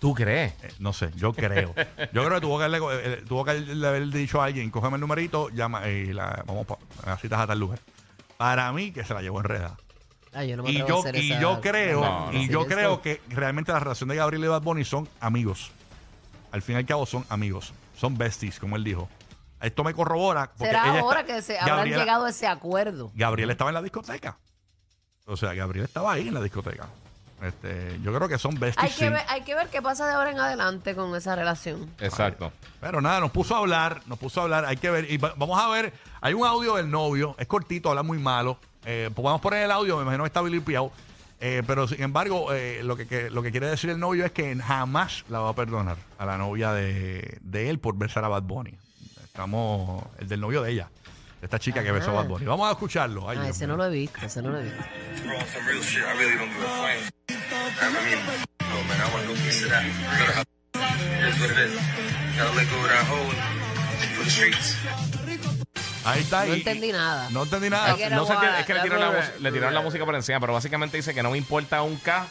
¿Tú 0.00 0.14
crees? 0.14 0.54
Eh, 0.62 0.72
no 0.80 0.92
sé, 0.92 1.10
yo 1.14 1.32
creo. 1.34 1.74
Yo 2.12 2.24
creo 2.24 2.30
que 2.34 2.40
tuvo 2.40 2.58
que 2.58 2.64
haberle, 2.64 2.78
eh, 3.02 3.22
tuvo 3.28 3.44
que 3.44 3.50
haberle 3.52 3.86
haber 3.86 4.06
dicho 4.08 4.40
a 4.40 4.46
alguien, 4.46 4.70
cógeme 4.70 4.94
el 4.96 5.00
numerito, 5.02 5.50
llama 5.50 5.86
y 5.88 6.12
la, 6.12 6.42
vamos 6.46 6.66
a 7.04 7.16
citas 7.18 7.38
a 7.40 7.46
tal 7.46 7.58
lugar. 7.60 7.78
Para 8.38 8.72
mí 8.72 8.92
que 8.92 9.04
se 9.04 9.12
la 9.14 9.20
llevó 9.20 9.38
enredada. 9.40 9.76
Ay, 10.32 10.48
yo 10.48 10.56
no 10.56 10.62
me 10.62 10.70
Y 10.72 10.80
a 10.80 10.86
yo, 10.86 11.02
y 11.12 11.30
esa- 11.32 11.40
yo 11.40 11.60
creo, 11.60 12.00
No, 12.00 12.32
no. 12.32 12.38
y 12.38 12.48
yo 12.48 12.64
creo 12.66 12.92
eso. 12.94 13.02
que 13.02 13.20
realmente 13.28 13.72
la 13.72 13.80
relación 13.80 14.08
de 14.08 14.16
Gabriel 14.16 14.44
y 14.44 14.48
Bad 14.48 14.62
Bunny 14.62 14.84
son 14.84 15.06
amigos. 15.20 15.70
Al 16.52 16.62
fin 16.62 16.76
y 16.76 16.78
al 16.78 16.86
cabo 16.86 17.04
son 17.04 17.26
amigos, 17.28 17.72
son 17.96 18.16
besties, 18.16 18.58
como 18.58 18.76
él 18.76 18.84
dijo. 18.84 19.08
Esto 19.60 19.84
me 19.84 19.92
corrobora. 19.92 20.46
porque 20.56 20.64
Será 20.72 20.88
ella 20.88 21.00
ahora 21.00 21.20
está- 21.20 21.34
que 21.34 21.42
se 21.42 21.58
habrán 21.58 21.76
Gabriela- 21.76 21.98
llegado 21.98 22.24
a 22.24 22.30
ese 22.30 22.46
acuerdo. 22.46 23.12
Gabriel 23.14 23.50
estaba 23.50 23.68
en 23.68 23.74
la 23.74 23.82
discoteca. 23.82 24.38
O 25.26 25.36
sea, 25.36 25.52
Gabriel 25.52 25.84
estaba 25.84 26.12
ahí 26.12 26.26
en 26.28 26.34
la 26.34 26.40
discoteca. 26.40 26.88
Este, 27.42 27.98
yo 28.02 28.14
creo 28.14 28.28
que 28.28 28.38
son 28.38 28.58
besties. 28.60 28.84
Hay 28.84 28.90
que, 28.90 29.04
sí. 29.06 29.08
ver, 29.08 29.22
hay 29.28 29.42
que 29.42 29.54
ver 29.54 29.68
qué 29.68 29.80
pasa 29.80 30.06
de 30.06 30.12
ahora 30.12 30.30
en 30.30 30.38
adelante 30.38 30.94
con 30.94 31.14
esa 31.16 31.34
relación. 31.36 31.90
Exacto. 32.00 32.52
Pero 32.80 33.00
nada, 33.00 33.20
nos 33.20 33.30
puso 33.30 33.54
a 33.54 33.58
hablar, 33.58 34.02
nos 34.06 34.18
puso 34.18 34.40
a 34.40 34.44
hablar, 34.44 34.64
hay 34.66 34.76
que 34.76 34.90
ver. 34.90 35.10
Y 35.10 35.16
va- 35.16 35.34
vamos 35.36 35.58
a 35.58 35.68
ver, 35.68 35.92
hay 36.20 36.34
un 36.34 36.46
audio 36.46 36.76
del 36.76 36.90
novio, 36.90 37.34
es 37.38 37.46
cortito, 37.46 37.88
habla 37.88 38.02
muy 38.02 38.18
malo. 38.18 38.58
Eh, 38.84 39.10
pues 39.14 39.24
vamos 39.24 39.38
a 39.40 39.42
poner 39.42 39.64
el 39.64 39.70
audio, 39.70 39.96
me 39.96 40.02
imagino 40.02 40.24
que 40.24 40.28
está 40.28 40.42
bilipiado. 40.42 40.92
Eh, 41.42 41.62
pero 41.66 41.88
sin 41.88 42.02
embargo, 42.02 42.52
eh, 42.52 42.82
lo, 42.84 42.94
que, 42.96 43.06
que- 43.06 43.30
lo 43.30 43.42
que 43.42 43.50
quiere 43.50 43.68
decir 43.68 43.88
el 43.88 43.98
novio 43.98 44.26
es 44.26 44.32
que 44.32 44.54
jamás 44.56 45.24
la 45.30 45.38
va 45.38 45.48
a 45.50 45.54
perdonar 45.54 45.96
a 46.18 46.26
la 46.26 46.36
novia 46.36 46.72
de, 46.72 47.38
de 47.40 47.70
él 47.70 47.78
por 47.78 47.96
besar 47.96 48.22
a 48.24 48.28
Bad 48.28 48.42
Bunny. 48.42 48.74
Estamos, 49.24 50.04
el 50.18 50.28
del 50.28 50.40
novio 50.40 50.60
de 50.62 50.72
ella, 50.72 50.90
de 51.40 51.46
esta 51.46 51.58
chica 51.58 51.82
que 51.82 51.92
besó 51.92 52.10
a 52.10 52.14
Bad 52.14 52.26
Bunny. 52.26 52.44
Vamos 52.44 52.68
a 52.68 52.72
escucharlo. 52.72 53.28
Ay, 53.30 53.38
Ah, 53.38 53.44
Dios 53.44 53.56
ese 53.56 53.66
mío. 53.66 53.76
no 53.78 53.82
lo 53.84 53.88
he 53.88 53.94
visto, 53.94 54.18
ese 54.26 54.42
no 54.42 54.50
lo 54.50 54.58
he 54.60 54.64
visto. 54.64 54.78
Bro, 55.24 55.38
on 55.38 55.46
some 55.46 55.66
real 55.66 55.80
shit, 55.82 56.02
I 56.02 56.18
really 56.18 56.36
don't 56.36 56.50
give 56.52 56.64
a 56.66 56.68
fuck. 57.00 57.14
I 57.60 58.04
mean, 58.04 58.18
no 58.60 58.76
man, 58.88 59.00
I 59.00 59.12
want 59.12 59.26
no 59.28 59.34
piece 59.34 59.62
of 59.64 59.70
that. 59.70 59.84
Gotta 60.18 60.32
have- 60.32 60.46
It 61.20 61.34
is 61.34 61.40
what 61.40 61.50
it 61.50 61.58
is. 61.58 61.72
Gotta 62.36 62.54
let 62.56 62.70
go 62.70 62.76
of 62.80 62.88
that 62.88 63.06
hole 63.06 63.30
for 64.16 64.24
the 64.24 64.30
streets. 64.30 64.76
Ahí 66.04 66.20
está. 66.22 66.46
No 66.46 66.54
entendí 66.54 66.92
nada. 66.92 67.28
No 67.30 67.42
entendí 67.42 67.68
nada. 67.70 67.88
No 68.10 68.26
se 68.26 68.32
entiende, 68.32 68.60
es 68.60 68.66
que 68.66 68.74
le 68.74 68.80
tiraron, 68.80 69.14
la, 69.14 69.32
le 69.38 69.52
tiraron 69.52 69.74
la 69.74 69.80
música 69.82 70.04
por 70.06 70.14
encima, 70.14 70.40
pero 70.40 70.52
básicamente 70.54 70.96
dice 70.96 71.12
que 71.14 71.22
no 71.22 71.30
me 71.30 71.38
importa 71.38 71.82
un 71.82 71.96
K 71.96 72.26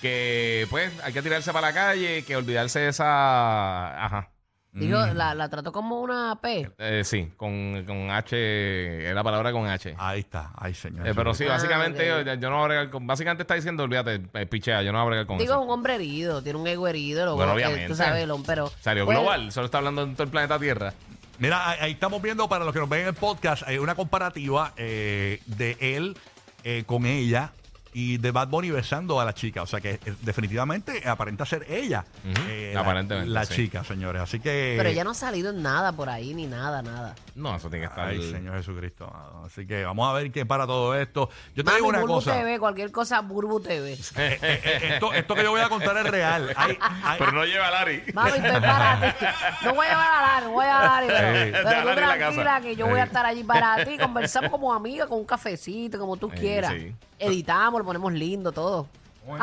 que 0.00 0.66
pues 0.70 0.90
hay 1.04 1.12
que 1.12 1.20
tirarse 1.20 1.52
para 1.52 1.66
la 1.68 1.74
calle, 1.74 2.24
que 2.24 2.34
olvidarse 2.36 2.78
de 2.80 2.88
esa... 2.88 4.04
Ajá. 4.06 4.30
Dijo, 4.72 4.98
Mm. 4.98 5.16
la, 5.16 5.34
la 5.34 5.48
trató 5.48 5.72
como 5.72 6.00
una 6.00 6.38
P. 6.40 6.70
Eh, 6.78 7.02
sí, 7.04 7.32
con, 7.36 7.82
con 7.86 8.08
H, 8.10 9.08
es 9.08 9.12
la 9.14 9.24
palabra 9.24 9.50
con 9.50 9.66
H. 9.66 9.96
Ahí 9.98 10.20
está. 10.20 10.52
Ay, 10.56 10.74
señor. 10.74 11.08
Eh, 11.08 11.12
pero 11.14 11.34
sí, 11.34 11.44
Ah, 11.46 11.54
básicamente 11.54 12.06
yo, 12.06 12.22
yo 12.34 12.50
no 12.50 12.56
voy 12.56 12.64
a 12.64 12.66
bregar 12.68 12.90
con... 12.90 13.04
Básicamente 13.04 13.42
está 13.42 13.54
diciendo, 13.54 13.82
olvídate, 13.82 14.20
eh, 14.34 14.46
pichea, 14.46 14.82
yo 14.82 14.92
no 14.92 14.98
voy 14.98 15.06
a 15.06 15.08
bregar 15.08 15.26
con 15.26 15.38
Digo, 15.38 15.54
es 15.54 15.60
un 15.60 15.70
hombre 15.70 15.96
herido, 15.96 16.40
tiene 16.42 16.58
un 16.60 16.66
ego 16.68 16.86
herido. 16.86 17.26
lo- 17.26 17.34
Bueno, 17.34 17.54
obviamente. 17.54 17.88
Tú 17.88 17.96
sabes, 17.96 18.28
lo- 18.28 18.40
pero... 18.44 18.70
Salió 18.80 19.04
pues, 19.06 19.18
global, 19.18 19.50
solo 19.50 19.66
está 19.66 19.78
hablando 19.78 20.02
en 20.04 20.12
todo 20.14 20.22
el 20.22 20.30
planeta 20.30 20.56
Tierra. 20.58 20.94
Mira, 21.40 21.68
ahí, 21.68 21.78
ahí 21.80 21.92
estamos 21.92 22.22
viendo 22.22 22.48
para 22.48 22.64
los 22.64 22.72
que 22.72 22.78
nos 22.78 22.88
ven 22.88 23.00
en 23.02 23.06
el 23.08 23.14
podcast, 23.14 23.64
hay 23.66 23.78
una 23.78 23.94
comparativa 23.96 24.72
eh, 24.76 25.40
de 25.46 25.76
él 25.80 26.16
eh, 26.62 26.84
con 26.86 27.06
ella 27.06 27.50
y 27.92 28.18
de 28.18 28.30
Bad 28.30 28.48
Bunny 28.48 28.70
besando 28.70 29.20
a 29.20 29.24
la 29.24 29.32
chica. 29.34 29.62
O 29.62 29.66
sea 29.66 29.80
que 29.80 29.92
eh, 30.04 30.14
definitivamente 30.22 31.06
aparenta 31.08 31.44
ser 31.46 31.66
ella. 31.68 32.04
Ujú, 32.24 32.42
eh, 32.48 32.70
la- 32.74 32.80
aparentemente, 32.80 33.30
La, 33.30 33.44
sí. 33.44 33.54
chica, 33.54 33.84
señores. 33.84 34.22
Así 34.22 34.40
que. 34.40 34.74
Pero 34.76 34.88
ella 34.88 35.04
no 35.04 35.10
ha 35.10 35.14
salido 35.14 35.50
en 35.50 35.62
nada 35.62 35.92
por 35.92 36.08
ahí, 36.08 36.34
ni 36.34 36.46
nada, 36.46 36.82
nada. 36.82 37.14
No, 37.34 37.56
eso 37.56 37.70
tiene 37.70 37.86
que 37.86 37.90
estar... 37.90 38.08
Ay, 38.08 38.30
Señor 38.30 38.56
Jesucristo. 38.58 39.06
amado. 39.06 39.44
Así 39.46 39.66
que 39.66 39.84
vamos 39.84 40.08
a 40.08 40.12
ver 40.12 40.30
qué 40.30 40.44
para 40.44 40.66
todo 40.66 40.94
esto. 40.94 41.30
Yo 41.54 41.64
te 41.64 41.70
Mami, 41.70 41.76
digo 41.76 41.88
una 41.88 42.00
Burbu 42.00 42.14
cosa. 42.14 42.34
TV, 42.38 42.58
cualquier 42.58 42.92
cosa, 42.92 43.20
Burbu 43.20 43.60
TV. 43.60 43.92
Eh, 44.16 44.38
eh, 44.42 44.60
eh, 44.64 44.80
esto, 44.94 45.12
esto 45.12 45.34
que 45.34 45.42
yo 45.42 45.50
voy 45.50 45.60
a 45.62 45.68
contar 45.68 45.96
es 45.96 46.04
real. 46.10 46.52
Hay- 46.56 46.78
hay- 46.80 47.18
Pero 47.18 47.32
no 47.32 47.44
lleva 47.44 47.68
a 47.68 47.70
Lari. 47.70 48.02
Mami, 48.12 48.30
estoy 48.30 48.60
para 48.60 49.14
ti. 49.18 49.26
No 49.64 49.74
voy 49.74 49.86
a 49.86 49.90
llevar 49.90 50.12
a 50.12 50.20
Lari, 50.22 50.46
no 50.46 50.52
voy 50.52 50.64
a 50.64 50.68
llevar 50.68 50.84
a 50.84 50.90
Lari, 50.90 51.06
pero, 51.52 51.62
tú 51.62 51.68
en 51.70 51.84
la 51.86 51.94
tranquila 52.16 52.44
casa. 52.44 52.60
que 52.60 52.76
yo 52.76 52.86
voy 52.86 52.98
a 52.98 53.02
Ey. 53.02 53.06
estar 53.06 53.26
allí 53.26 53.44
para 53.44 53.84
ti. 53.84 53.98
Conversamos 53.98 54.50
como 54.50 54.72
amigas 54.74 55.08
con 55.08 55.18
un 55.18 55.24
cafecito, 55.24 55.98
como 55.98 56.16
tú 56.16 56.30
Ey, 56.34 56.38
quieras. 56.38 56.72
sí. 56.72 56.94
Editamos, 57.20 57.80
lo 57.80 57.84
ponemos 57.84 58.12
lindo, 58.12 58.50
todo. 58.52 58.86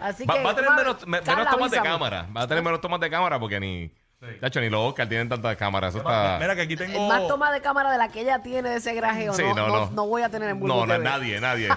Así 0.00 0.24
Va, 0.26 0.34
que, 0.34 0.42
va 0.42 0.50
a 0.50 0.54
tener 0.54 0.70
menos, 0.72 1.06
menos 1.06 1.50
tomas 1.50 1.70
de 1.70 1.80
cámara. 1.80 2.26
Va 2.36 2.42
a 2.42 2.48
tener 2.48 2.62
menos 2.62 2.80
tomas 2.80 3.00
de 3.00 3.08
cámara 3.10 3.38
porque 3.38 3.60
ni... 3.60 3.90
Tacho, 4.40 4.60
ni 4.60 4.68
los 4.68 4.80
Oscar 4.80 5.08
tienen 5.08 5.28
tantas 5.28 5.56
cámaras. 5.56 5.90
Eso 5.94 5.98
está... 5.98 6.38
Mira 6.40 6.56
que 6.56 6.62
aquí 6.62 6.74
tengo. 6.76 7.06
Más 7.06 7.28
toma 7.28 7.52
de 7.52 7.60
cámara 7.60 7.92
de 7.92 7.98
la 7.98 8.08
que 8.08 8.22
ella 8.22 8.42
tiene 8.42 8.70
de 8.70 8.76
ese 8.78 8.92
grajeo. 8.92 9.32
Sí, 9.32 9.42
no, 9.44 9.54
no, 9.54 9.68
no, 9.68 9.80
no. 9.86 9.90
no 9.92 10.06
voy 10.08 10.22
a 10.22 10.28
tener 10.28 10.50
en 10.50 10.58
No, 10.60 10.80
TV. 10.82 10.98
nadie, 10.98 11.40
nadie. 11.40 11.68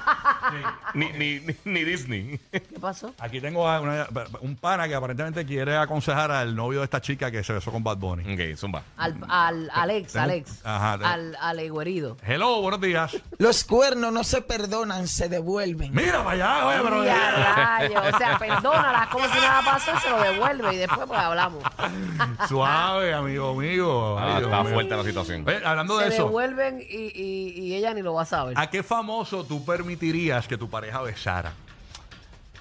ni, 0.95 1.05
ni, 1.11 1.39
ni, 1.41 1.55
ni 1.65 1.83
Disney. 1.83 2.39
¿Qué 2.51 2.59
pasó? 2.81 3.13
Aquí 3.19 3.39
tengo 3.39 3.67
a 3.69 3.79
una- 3.79 4.07
un 4.41 4.55
pana 4.55 4.87
que 4.87 4.95
aparentemente 4.95 5.45
quiere 5.45 5.77
aconsejar 5.77 6.31
al 6.31 6.55
novio 6.55 6.79
de 6.79 6.85
esta 6.85 6.99
chica 6.99 7.29
que 7.29 7.43
se 7.43 7.53
besó 7.53 7.71
con 7.71 7.83
Bad 7.83 7.97
Bunny. 7.97 8.33
ok, 8.33 8.57
zumba. 8.57 8.81
Al, 8.97 9.17
al 9.29 9.69
Alex, 9.71 10.13
Tengo- 10.13 10.23
Alex. 10.23 10.61
Ajá, 10.65 10.93
al, 10.93 11.37
al 11.39 11.59
herido. 11.59 12.17
Hello, 12.25 12.59
buenos 12.61 12.81
días. 12.81 13.15
Los 13.37 13.63
cuernos 13.63 14.11
no 14.11 14.23
se 14.23 14.41
perdonan, 14.41 15.07
se 15.07 15.29
devuelven. 15.29 15.93
Mira 15.93 16.23
para 16.23 16.31
allá, 16.31 16.65
oye, 16.67 16.79
pero. 16.83 17.05
Y 17.05 17.07
a 17.09 17.55
rayos. 17.55 18.03
O 18.13 18.17
sea, 18.17 18.39
perdónalas 18.39 19.07
como 19.09 19.25
si 19.27 19.39
nada 19.39 19.61
pasó 19.63 19.91
y 19.95 19.99
se 19.99 20.09
lo 20.09 20.19
devuelve. 20.21 20.73
Y 20.73 20.77
después 20.77 21.05
pues 21.05 21.19
hablamos. 21.19 21.63
Suave, 22.47 23.13
amigo 23.13 23.53
mío. 23.55 24.17
Ah, 24.17 24.35
Ay, 24.35 24.41
Dios 24.41 24.51
está 24.51 24.63
mío. 24.63 24.73
fuerte 24.73 24.95
la 24.97 25.03
situación. 25.03 25.43
Oye, 25.47 25.61
hablando 25.65 25.97
Se 25.99 26.03
de 26.05 26.09
eso, 26.15 26.25
devuelven 26.25 26.81
y, 26.81 27.11
y, 27.21 27.53
y 27.63 27.75
ella 27.75 27.93
ni 27.93 28.01
lo 28.01 28.13
va 28.13 28.23
a 28.23 28.25
saber. 28.25 28.57
¿a 28.57 28.69
qué 28.69 28.83
famoso 28.83 29.43
tú 29.43 29.63
permitirías 29.65 30.47
que 30.47 30.57
tu 30.57 30.69
pareja 30.69 31.01
besara? 31.01 31.53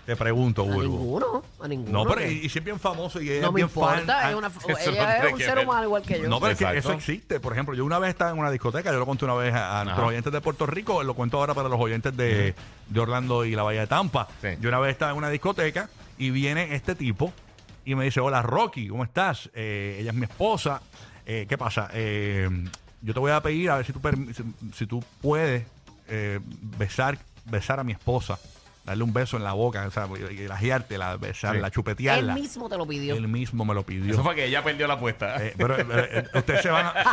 Te 0.06 0.16
pregunto, 0.16 0.62
A 0.62 0.66
ninguno. 0.66 1.42
A 1.60 1.68
ninguno. 1.68 2.02
No, 2.04 2.10
pero 2.10 2.28
y, 2.28 2.38
y 2.44 2.48
si 2.48 2.58
es 2.58 2.64
bien 2.64 2.80
famoso 2.80 3.20
y 3.20 3.30
ella 3.30 3.42
no 3.42 3.48
es 3.48 3.52
me 3.52 3.56
bien 3.58 3.68
fan. 3.70 3.98
importa. 4.00 4.18
ah, 4.26 4.30
es 4.30 4.36
una, 4.36 4.46
eso 4.68 4.68
ella 4.70 4.76
no 4.78 4.92
tiene 5.12 5.26
es 5.26 5.32
un 5.32 5.38
que 5.38 5.44
ser 5.44 5.54
ver. 5.56 5.64
humano 5.66 5.84
igual 5.84 6.02
que 6.02 6.20
yo. 6.20 6.28
No, 6.28 6.40
pero 6.40 6.52
es 6.52 6.58
que 6.58 6.64
Exacto. 6.64 6.78
eso 6.88 6.92
existe. 6.98 7.38
Por 7.38 7.52
ejemplo, 7.52 7.74
yo 7.76 7.84
una 7.84 7.98
vez 8.00 8.08
estaba 8.10 8.30
en 8.32 8.38
una 8.38 8.50
discoteca, 8.50 8.90
yo 8.90 8.98
lo 8.98 9.06
conté 9.06 9.26
una 9.26 9.34
vez 9.34 9.54
a, 9.54 9.80
a 9.80 9.84
nuestros 9.84 10.08
oyentes 10.08 10.32
de 10.32 10.40
Puerto 10.40 10.66
Rico, 10.66 11.02
lo 11.04 11.14
cuento 11.14 11.38
ahora 11.38 11.54
para 11.54 11.68
los 11.68 11.78
oyentes 11.78 12.16
de, 12.16 12.54
de 12.88 13.00
Orlando 13.00 13.44
y 13.44 13.52
la 13.54 13.62
Bahía 13.62 13.82
de 13.82 13.86
Tampa. 13.86 14.26
Sí. 14.42 14.48
Yo 14.60 14.68
una 14.70 14.80
vez 14.80 14.90
estaba 14.92 15.12
en 15.12 15.18
una 15.18 15.28
discoteca 15.28 15.88
y 16.18 16.30
viene 16.30 16.74
este 16.74 16.94
tipo 16.96 17.32
y 17.84 17.94
me 17.94 18.04
dice, 18.04 18.20
hola 18.20 18.42
Rocky, 18.42 18.88
¿cómo 18.88 19.04
estás? 19.04 19.50
Eh, 19.54 19.98
ella 20.00 20.10
es 20.10 20.16
mi 20.16 20.24
esposa. 20.24 20.82
Eh, 21.26 21.46
¿Qué 21.48 21.56
pasa? 21.56 21.88
Eh, 21.92 22.48
yo 23.02 23.14
te 23.14 23.20
voy 23.20 23.30
a 23.30 23.40
pedir 23.42 23.70
a 23.70 23.76
ver 23.76 23.86
si 23.86 23.92
tú, 23.92 24.00
si, 24.34 24.42
si 24.74 24.86
tú 24.86 25.02
puedes 25.20 25.64
eh, 26.08 26.40
besar, 26.78 27.18
besar 27.44 27.80
a 27.80 27.84
mi 27.84 27.92
esposa, 27.92 28.38
darle 28.84 29.04
un 29.04 29.12
beso 29.12 29.36
en 29.36 29.44
la 29.44 29.52
boca, 29.52 29.86
o 29.86 29.90
sea, 29.90 30.08
y 30.30 30.48
lajeártela, 30.48 31.16
besarla, 31.16 31.68
Sí. 31.68 31.74
chupetearla. 31.74 32.34
Él 32.34 32.40
mismo 32.40 32.68
te 32.68 32.76
lo 32.76 32.86
pidió. 32.86 33.14
Él 33.14 33.28
mismo 33.28 33.64
me 33.64 33.74
lo 33.74 33.84
pidió. 33.84 34.12
Eso 34.12 34.22
fue 34.22 34.34
que 34.34 34.46
ella 34.46 34.64
perdió 34.64 34.86
la 34.86 34.94
apuesta. 34.94 35.36
Eh, 35.44 35.54
pero, 35.56 35.76
pero, 35.76 35.98
eh, 36.04 36.26
ustedes 36.34 36.62
se 36.62 36.70
van 36.70 36.86
a, 36.86 37.04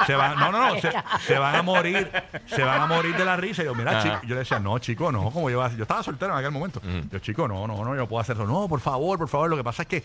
se, 0.00 0.06
se 0.06 0.14
van, 0.14 0.38
no, 0.38 0.50
no, 0.50 0.74
no, 0.74 0.80
se, 0.80 0.90
se 1.26 1.38
van 1.38 1.54
a 1.56 1.62
morir, 1.62 2.10
se 2.46 2.62
van 2.62 2.80
a 2.82 2.86
morir 2.86 3.16
de 3.16 3.24
la 3.24 3.36
risa. 3.36 3.62
Y 3.62 3.66
yo, 3.66 3.74
mira, 3.74 4.02
chico, 4.02 4.16
yo 4.22 4.34
le 4.34 4.40
decía, 4.40 4.58
no, 4.58 4.78
chico, 4.78 5.12
no, 5.12 5.30
como 5.30 5.50
yo, 5.50 5.66
yo 5.76 5.82
estaba 5.82 6.02
soltero 6.02 6.32
en 6.32 6.38
aquel 6.38 6.50
momento. 6.52 6.80
Yo, 7.10 7.18
chico, 7.20 7.46
no, 7.46 7.66
no, 7.66 7.76
no, 7.84 7.90
yo 7.90 7.94
no 8.00 8.08
puedo 8.08 8.20
hacer 8.20 8.36
eso. 8.36 8.46
No, 8.46 8.68
por 8.68 8.80
favor, 8.80 9.18
por 9.18 9.28
favor, 9.28 9.50
lo 9.50 9.56
que 9.56 9.64
pasa 9.64 9.82
es 9.82 9.88
que, 9.88 10.02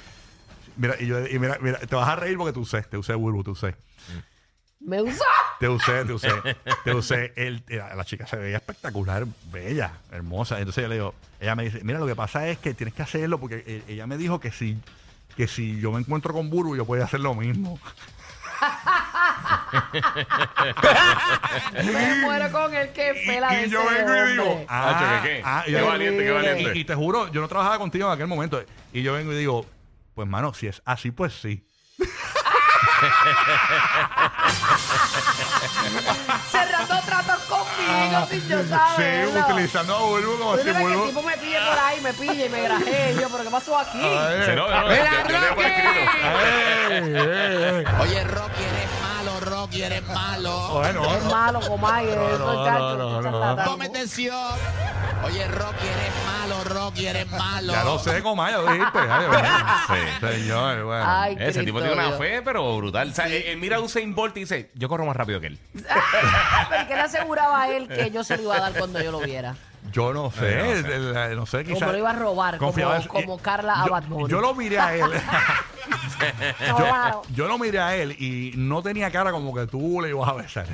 mira, 0.75 0.95
y, 0.99 1.07
yo, 1.07 1.25
y 1.25 1.39
mira, 1.39 1.57
mira, 1.61 1.79
te 1.79 1.95
vas 1.95 2.07
a 2.09 2.15
reír 2.17 2.37
porque 2.37 2.53
te 2.53 2.59
usé, 2.59 2.81
te 2.83 2.97
usé, 2.97 3.15
Burbu, 3.15 3.43
te 3.43 3.49
usé. 3.51 3.75
Me 4.81 5.01
usó. 5.01 5.23
Te 5.59 5.69
usé, 5.69 6.05
te 6.05 6.13
usé, 6.13 6.29
te 6.83 6.93
usé. 6.93 7.33
El, 7.35 7.63
la, 7.67 7.95
la 7.95 8.05
chica 8.05 8.27
se 8.27 8.35
veía 8.35 8.57
espectacular, 8.57 9.25
bella, 9.51 9.93
hermosa. 10.11 10.59
Entonces 10.59 10.83
yo 10.83 10.87
le 10.89 10.95
digo, 10.95 11.15
ella 11.39 11.55
me 11.55 11.63
dice, 11.63 11.79
mira, 11.83 11.99
lo 11.99 12.07
que 12.07 12.15
pasa 12.15 12.47
es 12.49 12.57
que 12.57 12.73
tienes 12.73 12.93
que 12.93 13.03
hacerlo 13.03 13.39
porque 13.39 13.63
eh, 13.65 13.83
ella 13.87 14.05
me 14.07 14.17
dijo 14.17 14.39
que 14.39 14.51
si, 14.51 14.77
que 15.37 15.47
si 15.47 15.79
yo 15.79 15.91
me 15.91 15.99
encuentro 15.99 16.33
con 16.33 16.49
Burbu, 16.49 16.75
yo 16.75 16.85
podía 16.85 17.05
hacer 17.05 17.19
lo 17.21 17.33
mismo. 17.35 17.79
Me 21.73 22.21
muero 22.21 22.51
con 22.51 22.73
el 22.73 22.89
que 22.89 23.13
fela 23.25 23.49
de 23.49 23.67
y 23.67 23.69
yo 23.69 23.79
vengo 23.85 24.15
y 24.15 24.31
digo, 24.31 24.65
ah, 24.69 25.21
¿qué, 25.23 25.29
qué? 25.29 25.41
ah, 25.43 25.63
y 25.67 25.71
Qué 25.71 25.81
valiente, 25.81 26.23
qué 26.23 26.31
valiente. 26.31 26.71
Y, 26.73 26.79
y 26.81 26.85
te 26.85 26.95
juro, 26.95 27.31
yo 27.31 27.41
no 27.41 27.47
trabajaba 27.47 27.77
contigo 27.77 28.07
en 28.07 28.13
aquel 28.13 28.27
momento. 28.27 28.63
Y 28.93 29.01
yo 29.01 29.13
vengo 29.13 29.33
y 29.33 29.37
digo, 29.37 29.65
pues 30.13 30.27
mano, 30.27 30.53
si 30.53 30.67
es 30.67 30.81
así, 30.85 31.11
pues 31.11 31.33
sí. 31.33 31.65
Cerrando 36.51 36.95
tratos 37.05 37.39
conmigo 37.43 38.27
sin 38.29 38.47
yo 38.47 38.61
Sí, 38.63 38.69
saberlo. 38.69 39.39
utilizando 39.41 39.95
a 39.95 39.99
Bulbo 40.01 40.37
como 40.37 40.57
si 40.57 40.63
que 40.63 40.69
el 40.69 40.77
Bulbo. 40.77 41.05
tipo 41.07 41.21
me 41.23 41.37
pille 41.37 41.57
por 41.67 41.79
ahí, 41.79 42.01
me 42.01 42.13
pille 42.13 42.45
y 42.45 42.49
me 42.49 42.61
graje. 42.61 43.15
Yo, 43.19 43.29
¿pero 43.29 43.43
qué 43.43 43.49
pasó 43.49 43.77
aquí? 43.77 43.99
Sí, 43.99 44.51
no, 44.55 44.69
no, 44.69 44.81
no, 44.81 44.89
yo- 44.89 44.95
yo 44.95 45.01
ay. 46.23 47.85
Oye, 48.01 48.23
Rocky, 48.23 48.63
eres 48.63 48.89
malo, 49.01 49.39
Rocky, 49.41 49.83
eres 49.83 50.07
malo. 50.07 50.69
Bueno, 50.73 51.15
Es 51.15 51.23
malo, 51.25 51.59
comay, 51.61 52.05
no, 52.05 52.11
es 52.11 52.37
chacho, 52.37 52.97
no, 52.97 52.97
no, 52.97 53.19
eso 53.19 53.27
es 53.27 53.31
no. 53.31 53.55
Oye, 55.25 55.47
Rocky, 55.47 55.87
eres 55.87 56.13
malo, 56.25 56.63
Rocky, 56.63 57.07
eres 57.07 57.31
malo. 57.31 57.73
ya 57.73 57.83
lo 57.83 57.97
sé, 57.99 58.21
como 58.21 58.47
ya 58.47 58.57
lo 58.59 58.71
dijiste. 58.73 58.99
Ay, 58.99 59.27
bueno. 59.27 59.47
Sí. 59.87 60.27
Señor, 60.41 60.83
bueno. 60.83 61.03
Ay, 61.07 61.37
Ese 61.39 61.63
tipo 61.63 61.79
tiene 61.79 61.93
una 61.93 62.07
Dios. 62.07 62.17
fe, 62.19 62.41
pero 62.43 62.77
brutal. 62.77 63.09
O 63.09 63.13
sea, 63.13 63.25
él, 63.27 63.33
él 63.47 63.57
mira 63.57 63.77
a 63.77 63.79
Usain 63.79 64.13
Bolt 64.13 64.35
y 64.37 64.41
dice, 64.41 64.71
yo 64.75 64.87
corro 64.89 65.05
más 65.05 65.15
rápido 65.15 65.39
que 65.41 65.47
él. 65.47 65.59
Pero 65.73 66.87
que 66.87 66.95
le 66.95 67.01
aseguraba 67.01 67.63
a 67.63 67.69
él 67.69 67.87
que 67.87 68.11
yo 68.11 68.23
se 68.23 68.37
lo 68.37 68.43
iba 68.43 68.55
a 68.57 68.59
dar 68.59 68.73
cuando 68.73 69.01
yo 69.01 69.11
lo 69.11 69.19
viera. 69.19 69.55
Yo 69.91 70.13
no 70.13 70.31
sé, 70.31 70.59
Ay, 70.61 70.81
no 70.81 70.87
sé. 70.89 70.95
el- 70.95 71.15
el- 71.17 71.35
no 71.37 71.45
sé, 71.45 71.63
quizás. 71.63 71.79
Como 71.79 71.91
lo 71.91 71.97
iba 71.99 72.09
a 72.09 72.13
robar, 72.13 72.57
como, 72.57 72.71
confiaba 72.71 72.97
en- 72.97 73.07
como 73.07 73.37
Carla 73.37 73.83
a 73.83 73.85
yo, 73.87 74.01
Bunny. 74.07 74.29
yo 74.31 74.41
lo 74.41 74.55
miré 74.55 74.79
a 74.79 74.95
él. 74.95 75.03
Claro. 76.75 77.21
Yo 77.33 77.47
lo 77.47 77.59
miré 77.59 77.79
a 77.79 77.95
él 77.95 78.13
y 78.19 78.53
no 78.55 78.81
tenía 78.81 79.11
cara 79.11 79.31
como 79.31 79.53
que 79.53 79.67
tú 79.67 80.01
le 80.01 80.09
ibas 80.09 80.27
a 80.29 80.33
besar. 80.33 80.65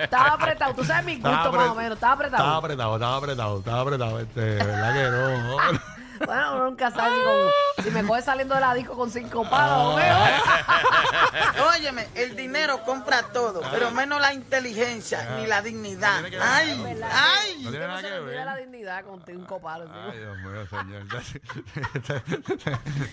Estaba 0.00 0.34
apretado. 0.34 0.74
Tú 0.74 0.84
sabes 0.84 1.04
mi 1.04 1.14
gusto 1.16 1.52
más 1.52 1.68
o 1.70 1.74
menos. 1.74 1.94
Estaba 1.94 2.12
apretado. 2.14 2.42
Estaba 2.42 2.56
apretado, 2.58 2.94
estaba 2.96 3.16
apretado, 3.16 3.58
estaba 3.58 3.80
apretado. 3.80 4.20
Este, 4.20 4.40
¿Verdad 4.40 4.94
que 4.94 5.10
no? 5.10 5.99
Bueno, 6.24 6.54
uno 6.54 6.64
nunca 6.66 6.90
sabe 6.90 7.16
si, 7.16 7.22
con- 7.22 7.84
si 7.84 7.90
me 7.90 8.04
coge 8.06 8.22
saliendo 8.22 8.54
de 8.54 8.60
la 8.60 8.74
disco 8.74 8.94
con 8.96 9.10
cinco 9.10 9.48
palos. 9.48 10.00
Óyeme, 11.76 12.08
el 12.14 12.36
dinero 12.36 12.82
compra 12.84 13.22
todo, 13.32 13.62
pero 13.70 13.90
menos 13.90 14.20
la 14.20 14.34
inteligencia 14.34 15.36
ni 15.38 15.46
la 15.46 15.62
dignidad. 15.62 16.14
tiene 16.14 16.30
que 16.30 16.36
ver. 16.36 16.46
Ay, 16.46 16.76
No 16.78 16.86
ay. 17.10 17.56
tiene 17.62 17.78
No 17.80 17.86
nada 17.88 18.00
se 18.00 18.08
que 18.08 18.44
la 18.44 18.56
dignidad 18.56 19.04
con 19.04 19.22
cinco 19.24 19.60
palos. 19.60 19.88
Ay, 19.92 20.18
Dios 20.18 20.38
mío, 20.38 20.66
señor. 20.68 22.20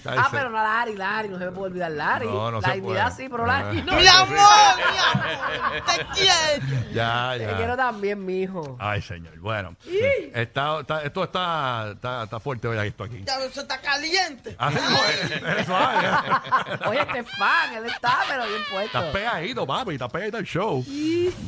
Ah, 0.06 0.28
pero 0.32 0.50
no 0.50 0.58
Lari, 0.58 0.96
Lari, 0.96 1.30
no 1.30 1.38
se 1.38 1.46
me 1.46 1.52
puede 1.52 1.68
olvidar 1.72 1.92
Lari. 1.92 2.26
No, 2.28 2.52
no 2.52 2.60
la 2.62 2.68
se 2.70 2.74
dignidad 2.76 3.04
puede. 3.14 3.16
sí, 3.24 3.30
pero 3.30 3.46
Lari 3.46 3.82
no. 3.84 3.94
Mi 3.94 4.08
amor, 4.08 4.30
mi 4.30 4.38
amor, 4.38 5.84
te 5.86 6.06
quiero. 6.14 6.94
Ya, 6.94 7.34
Te 7.38 7.46
quiero 7.56 7.76
ya. 7.76 7.78
también, 7.78 8.26
mijo. 8.26 8.76
Ay, 8.80 9.02
señor. 9.02 9.38
Bueno, 9.40 9.76
está, 10.34 10.80
está- 10.82 11.02
esto 11.04 11.24
está, 11.24 11.92
está, 11.94 12.24
está 12.24 12.40
fuerte 12.40 12.68
hoy 12.68 12.78
esto 12.98 13.04
aquí. 13.04 13.24
Ya 13.25 13.46
eso 13.46 13.62
está 13.62 13.80
caliente. 13.80 14.56
Eres 14.60 15.66
suave. 15.66 16.08
Oye, 16.88 17.01
este 17.01 17.24
fan, 17.24 17.74
él 17.75 17.86
está, 17.86 18.20
pero 18.27 18.48
bien 18.48 18.62
puesto. 18.72 18.98
Estás 18.98 19.13
pegadito, 19.13 19.68
papi, 19.68 19.94
estás 19.94 20.12
pegadito 20.12 20.38
al 20.38 20.46
show. 20.46 20.84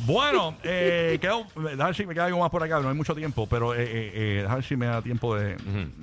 Bueno, 0.06 0.56
eh, 0.62 1.18
quedó, 1.20 1.44
déjame 1.56 1.84
ver 1.84 1.94
si 1.94 2.06
me 2.06 2.14
queda 2.14 2.26
algo 2.26 2.38
más 2.40 2.50
por 2.50 2.62
acá, 2.62 2.80
no 2.80 2.88
hay 2.88 2.94
mucho 2.94 3.14
tiempo, 3.14 3.46
pero 3.48 3.74
eh, 3.74 3.82
eh, 3.82 4.12
eh, 4.14 4.34
déjame 4.42 4.54
ver 4.56 4.64
si 4.64 4.76
me 4.76 4.86
da 4.86 5.02
tiempo 5.02 5.34
de... 5.34 5.56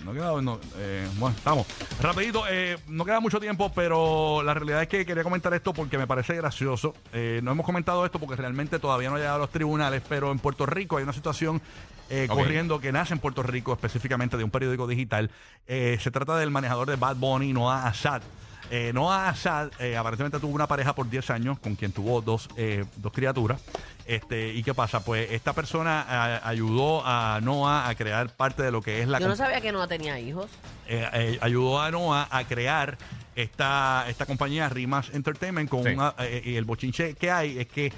No 0.04 0.14
queda, 0.14 0.42
no, 0.42 0.60
eh, 0.78 1.08
bueno, 1.16 1.36
estamos. 1.38 1.66
Rapidito, 2.02 2.44
eh, 2.50 2.78
no 2.88 3.06
queda 3.06 3.20
mucho 3.20 3.40
tiempo, 3.40 3.72
pero 3.74 4.44
la 4.44 4.54
realidad 4.54 4.82
es 4.82 4.88
que 4.88 5.06
quería 5.06 5.24
comentar 5.24 5.54
esto 5.54 5.74
porque 5.74 5.98
me 5.98 6.08
parece 6.08 6.36
gracioso. 6.36 6.94
Eh, 7.14 7.40
no 7.44 7.52
hemos 7.52 7.66
comentado 7.66 8.06
esto 8.06 8.20
porque 8.20 8.36
realmente 8.36 8.80
todavía 8.80 9.10
no 9.10 9.16
ha 9.16 9.20
llegado 9.20 9.36
a 9.38 9.40
los 9.40 9.50
tribunales, 9.52 10.02
pero 10.08 10.32
en 10.32 10.40
Puerto 10.40 10.66
Rico 10.66 10.98
hay 10.98 11.04
una 11.04 11.14
situación 11.14 11.62
eh, 12.10 12.28
corriendo 12.30 12.80
que 12.80 12.92
nace 12.92 13.14
en 13.14 13.20
Puerto 13.20 13.44
Rico, 13.44 13.74
específicamente 13.74 14.38
de 14.38 14.44
un 14.44 14.52
periódico 14.52 14.88
digital. 14.88 15.30
Eh, 15.68 15.98
se 16.02 16.12
trata 16.12 16.38
del 16.38 16.52
manejador 16.52 16.90
de 16.90 16.96
Bad 16.96 17.16
Bunny, 17.18 17.54
Noah 17.54 17.88
Assad. 17.88 18.22
Eh, 18.70 18.92
Noah 18.94 19.30
Assad 19.30 19.70
eh, 19.80 19.96
aparentemente 19.96 20.40
tuvo 20.40 20.54
una 20.54 20.68
pareja 20.68 20.94
por 20.94 21.10
10 21.10 21.30
años 21.30 21.58
con 21.60 21.76
quien 21.76 21.94
tuvo 21.94 22.22
dos, 22.22 22.50
eh, 22.58 22.84
dos 22.98 23.14
criaturas. 23.14 23.62
Este, 24.06 24.54
¿Y 24.54 24.62
qué 24.64 24.74
pasa? 24.74 25.04
Pues 25.06 25.32
esta 25.32 25.54
persona 25.54 26.02
a- 26.02 26.48
ayudó 26.48 27.02
a 27.06 27.40
Noah 27.42 27.88
a 27.88 27.96
crear 27.96 28.30
parte 28.36 28.64
de 28.64 28.72
lo 28.72 28.82
que 28.82 29.02
es 29.02 29.08
la... 29.08 29.20
Yo 29.20 29.28
no 29.30 29.36
sabía 29.38 29.62
que 29.62 29.72
no 29.72 29.88
tenía 29.88 30.20
hijos. 30.20 30.48
eh, 30.88 31.08
eh, 31.14 31.38
ayudó 31.42 31.82
a 31.82 31.92
Noah 31.92 32.28
a 32.30 32.44
crear 32.46 32.98
esta, 33.36 34.06
esta 34.10 34.26
compañía 34.26 34.68
Rimas 34.70 35.10
Entertainment 35.14 35.70
con 35.70 35.84
Sí. 35.84 35.90
una, 35.92 36.14
eh, 36.20 36.42
y 36.44 36.56
el 36.56 36.66
bochinche 36.66 37.14
que 37.16 37.32
hay 37.32 37.60
es 37.60 37.68
que 37.68 37.94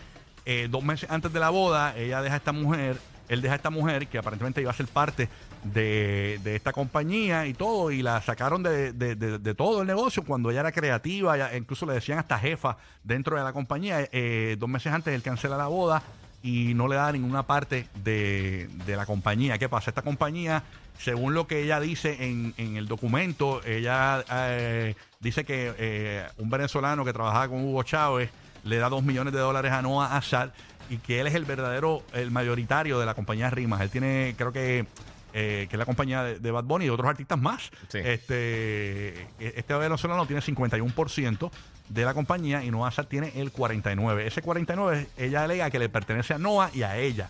eh, 0.46 0.68
dos 0.70 0.84
meses 0.84 1.10
antes 1.12 1.32
de 1.32 1.40
la 1.40 1.50
boda 1.50 1.96
ella 1.98 2.22
deja 2.22 2.36
a 2.36 2.38
esta 2.38 2.52
mujer 2.52 2.98
él 3.30 3.42
deja 3.42 3.54
a 3.54 3.58
esta 3.58 3.70
mujer 3.70 4.08
que 4.08 4.18
aparentemente 4.18 4.60
iba 4.62 4.72
a 4.72 4.74
ser 4.74 4.88
parte 4.88 5.30
de, 5.64 6.40
de 6.44 6.56
esta 6.56 6.74
compañía 6.74 7.46
y 7.48 7.54
todo 7.54 7.92
y 7.92 8.02
la 8.02 8.22
sacaron 8.22 8.64
de, 8.64 8.92
de- 8.94 9.56
todo 9.56 9.82
el 9.82 9.88
negocio 9.88 10.24
cuando 10.24 10.50
ella 10.52 10.62
era 10.62 10.72
creativa 10.72 11.38
ya- 11.38 11.56
incluso 11.56 11.86
le 11.86 11.94
decían 11.94 12.18
hasta 12.20 12.38
jefa 12.40 12.78
dentro 13.04 13.38
de 13.38 13.44
la 13.44 13.54
compañía 13.54 14.08
Eh, 14.12 14.56
dos 14.60 14.70
meses 14.70 14.92
antes 14.92 15.14
él 15.14 15.22
cancela 15.22 15.56
la 15.58 15.68
boda 15.68 16.02
y 16.42 16.74
no 16.74 16.88
le 16.88 16.96
da 16.96 17.12
ninguna 17.12 17.44
parte 17.44 17.88
de, 18.04 18.70
de 18.86 18.96
la 18.96 19.06
compañía. 19.06 19.58
¿Qué 19.58 19.68
pasa? 19.68 19.92
Esta 19.92 20.04
compañía, 20.04 20.64
según 20.98 21.34
lo 21.34 21.48
que 21.48 21.62
ella 21.64 21.82
dice 21.82 22.16
en, 22.30 22.54
en 22.58 22.78
el 22.78 22.88
documento, 22.88 23.62
ella 23.66 24.24
eh, 24.32 24.96
dice 25.20 25.44
que 25.44 25.74
eh, 25.78 26.26
un 26.38 26.50
venezolano 26.50 27.04
que 27.04 27.12
trabajaba 27.12 27.50
con 27.50 27.66
Hugo 27.66 27.84
Chávez 27.84 28.30
le 28.64 28.78
da 28.78 28.88
dos 28.88 29.04
millones 29.04 29.34
de 29.34 29.40
dólares 29.40 29.72
a 29.74 29.82
Noah 29.82 30.16
Assad 30.16 30.52
y 30.90 30.98
que 30.98 31.20
él 31.22 31.28
es 31.28 31.36
el 31.36 31.46
verdadero, 31.46 32.04
el 32.14 32.32
mayoritario 32.32 33.00
de 33.00 33.06
la 33.06 33.14
compañía 33.14 33.50
Rimas. 33.50 33.82
Él 33.82 33.90
tiene, 33.90 34.34
creo 34.38 34.52
que... 34.52 34.86
eh, 35.34 35.68
que 35.70 35.76
es 35.76 35.80
la 35.80 35.86
compañía 35.86 36.24
de, 36.24 36.40
de 36.40 36.52
Bad 36.52 36.64
Bunny 36.64 36.86
y 36.86 36.90
otros 36.90 37.08
artistas 37.08 37.38
más. 37.40 37.70
Sí. 37.88 38.00
Este, 38.04 39.28
este 39.40 39.74
venezolano 39.76 40.26
tiene 40.26 40.42
51% 40.42 41.52
de 41.90 42.06
la 42.06 42.14
compañía 42.14 42.64
y 42.64 42.72
Noah 42.72 42.92
tiene 43.08 43.32
el 43.36 43.54
49%. 43.54 44.20
Ese 44.22 44.44
49% 44.44 45.08
ella 45.18 45.44
alega 45.44 45.70
que 45.70 45.80
le 45.80 45.90
pertenece 45.90 46.34
a 46.34 46.38
Noah 46.38 46.72
y 46.74 46.84
a 46.84 46.98
ella, 46.98 47.30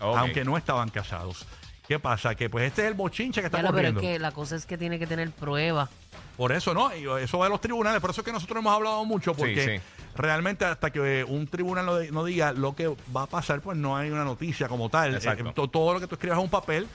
aunque 0.00 0.44
no 0.44 0.56
estaban 0.56 0.88
casados. 0.90 1.46
¿Qué 1.88 2.00
pasa? 2.00 2.34
Que 2.34 2.50
pues 2.50 2.64
este 2.66 2.82
es 2.82 2.88
el 2.88 2.94
bochinche 2.94 3.40
que 3.40 3.46
está 3.46 3.58
Ya 3.58 3.62
lo, 3.62 3.68
pero 3.72 3.88
es 3.88 3.94
corriendo. 3.94 4.00
que 4.14 4.18
la 4.18 4.32
cosa 4.32 4.56
es 4.56 4.66
que 4.66 4.76
tiene 4.76 4.98
que 4.98 5.06
tener 5.06 5.30
pruebas. 5.30 5.88
Por 6.36 6.50
eso 6.50 6.74
no, 6.74 6.94
y 6.94 7.06
eso 7.22 7.38
va 7.38 7.46
a 7.46 7.48
los 7.48 7.60
tribunales, 7.60 8.00
por 8.00 8.10
eso 8.10 8.22
es 8.22 8.24
que 8.24 8.32
nosotros 8.32 8.58
hemos 8.58 8.74
hablado 8.74 9.04
mucho, 9.04 9.34
porque 9.34 9.80
sí. 9.80 9.95
Realmente 10.16 10.64
hasta 10.64 10.90
que 10.90 11.24
un 11.24 11.46
tribunal 11.46 11.86
no, 11.86 11.98
no 12.12 12.24
diga 12.24 12.52
lo 12.52 12.74
que 12.74 12.88
va 13.16 13.22
a 13.22 13.26
pasar, 13.26 13.60
pues 13.60 13.76
no 13.78 13.96
hay 13.96 14.10
una 14.10 14.24
noticia 14.24 14.68
como 14.68 14.88
tal. 14.88 15.14
Exacto. 15.14 15.48
Eh, 15.48 15.52
to- 15.54 15.68
todo 15.68 15.94
lo 15.94 16.00
que 16.00 16.06
tú 16.06 16.14
escribas 16.16 16.38
en 16.38 16.44
un 16.44 16.50
papel 16.50 16.86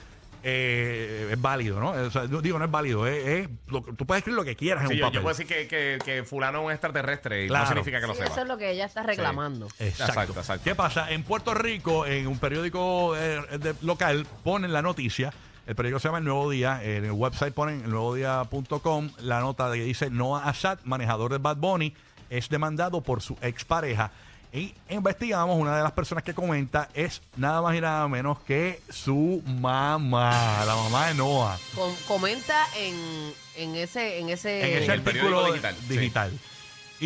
eh, 0.44 1.28
es 1.30 1.40
válido, 1.40 1.78
¿no? 1.78 1.90
O 1.90 2.10
sea, 2.10 2.26
digo, 2.26 2.58
no 2.58 2.64
es 2.64 2.70
válido, 2.70 3.06
es, 3.06 3.26
es 3.26 3.48
lo 3.68 3.84
que- 3.84 3.92
tú 3.92 4.04
puedes 4.06 4.20
escribir 4.22 4.36
lo 4.38 4.44
que 4.44 4.56
quieras 4.56 4.84
Sí, 4.88 4.94
en 4.94 4.98
yo, 4.98 5.06
un 5.06 5.12
yo 5.12 5.20
papel. 5.20 5.22
puedo 5.22 5.36
decir 5.36 5.46
que, 5.46 5.68
que, 5.68 5.98
que 6.04 6.24
fulano 6.24 6.58
es 6.60 6.64
un 6.66 6.72
extraterrestre 6.72 7.44
y 7.44 7.48
Claro. 7.48 7.64
no 7.64 7.68
significa 7.70 8.00
que 8.00 8.06
lo 8.08 8.14
Sí, 8.14 8.18
sepa. 8.22 8.32
eso 8.32 8.42
es 8.42 8.48
lo 8.48 8.58
que 8.58 8.70
ella 8.72 8.86
está 8.86 9.02
reclamando. 9.04 9.66
Exacto. 9.78 10.04
Exacto, 10.12 10.40
exacto. 10.40 10.64
¿Qué 10.64 10.74
pasa? 10.74 11.12
En 11.12 11.22
Puerto 11.22 11.54
Rico, 11.54 12.06
en 12.06 12.26
un 12.26 12.38
periódico 12.40 13.16
eh, 13.16 13.40
de- 13.58 13.74
local, 13.82 14.26
ponen 14.42 14.72
la 14.72 14.82
noticia. 14.82 15.32
El 15.64 15.76
periódico 15.76 16.00
se 16.00 16.08
llama 16.08 16.18
El 16.18 16.24
Nuevo 16.24 16.50
Día. 16.50 16.80
En 16.82 17.04
el 17.04 17.12
website 17.12 17.54
ponen 17.54 17.84
elnuevodía.com 17.84 19.10
la 19.20 19.38
nota 19.40 19.70
de 19.70 19.78
que 19.78 19.84
dice 19.84 20.10
Noah 20.10 20.48
Assad, 20.48 20.80
manejador 20.82 21.30
de 21.30 21.38
Bad 21.38 21.58
Bunny, 21.58 21.94
es 22.36 22.48
demandado 22.48 23.00
por 23.02 23.22
su 23.22 23.36
expareja. 23.42 24.10
Y 24.54 24.74
investigamos, 24.90 25.58
una 25.58 25.76
de 25.78 25.82
las 25.82 25.92
personas 25.92 26.22
que 26.24 26.34
comenta 26.34 26.90
es 26.92 27.22
nada 27.36 27.62
más 27.62 27.74
y 27.74 27.80
nada 27.80 28.06
menos 28.08 28.38
que 28.40 28.82
su 28.90 29.42
mamá, 29.46 30.62
la 30.66 30.74
mamá 30.76 31.08
de 31.08 31.14
Noah. 31.14 31.58
Com- 31.74 31.94
comenta 32.06 32.66
en, 32.76 33.32
en 33.56 33.76
ese 33.76 34.18
en 34.18 34.28
ese, 34.28 34.60
En 34.76 34.82
ese 34.82 34.98
periódico 35.00 35.38
artículo 35.38 35.46
digital, 35.52 35.76
digital. 35.88 36.30
sí. 36.32 36.38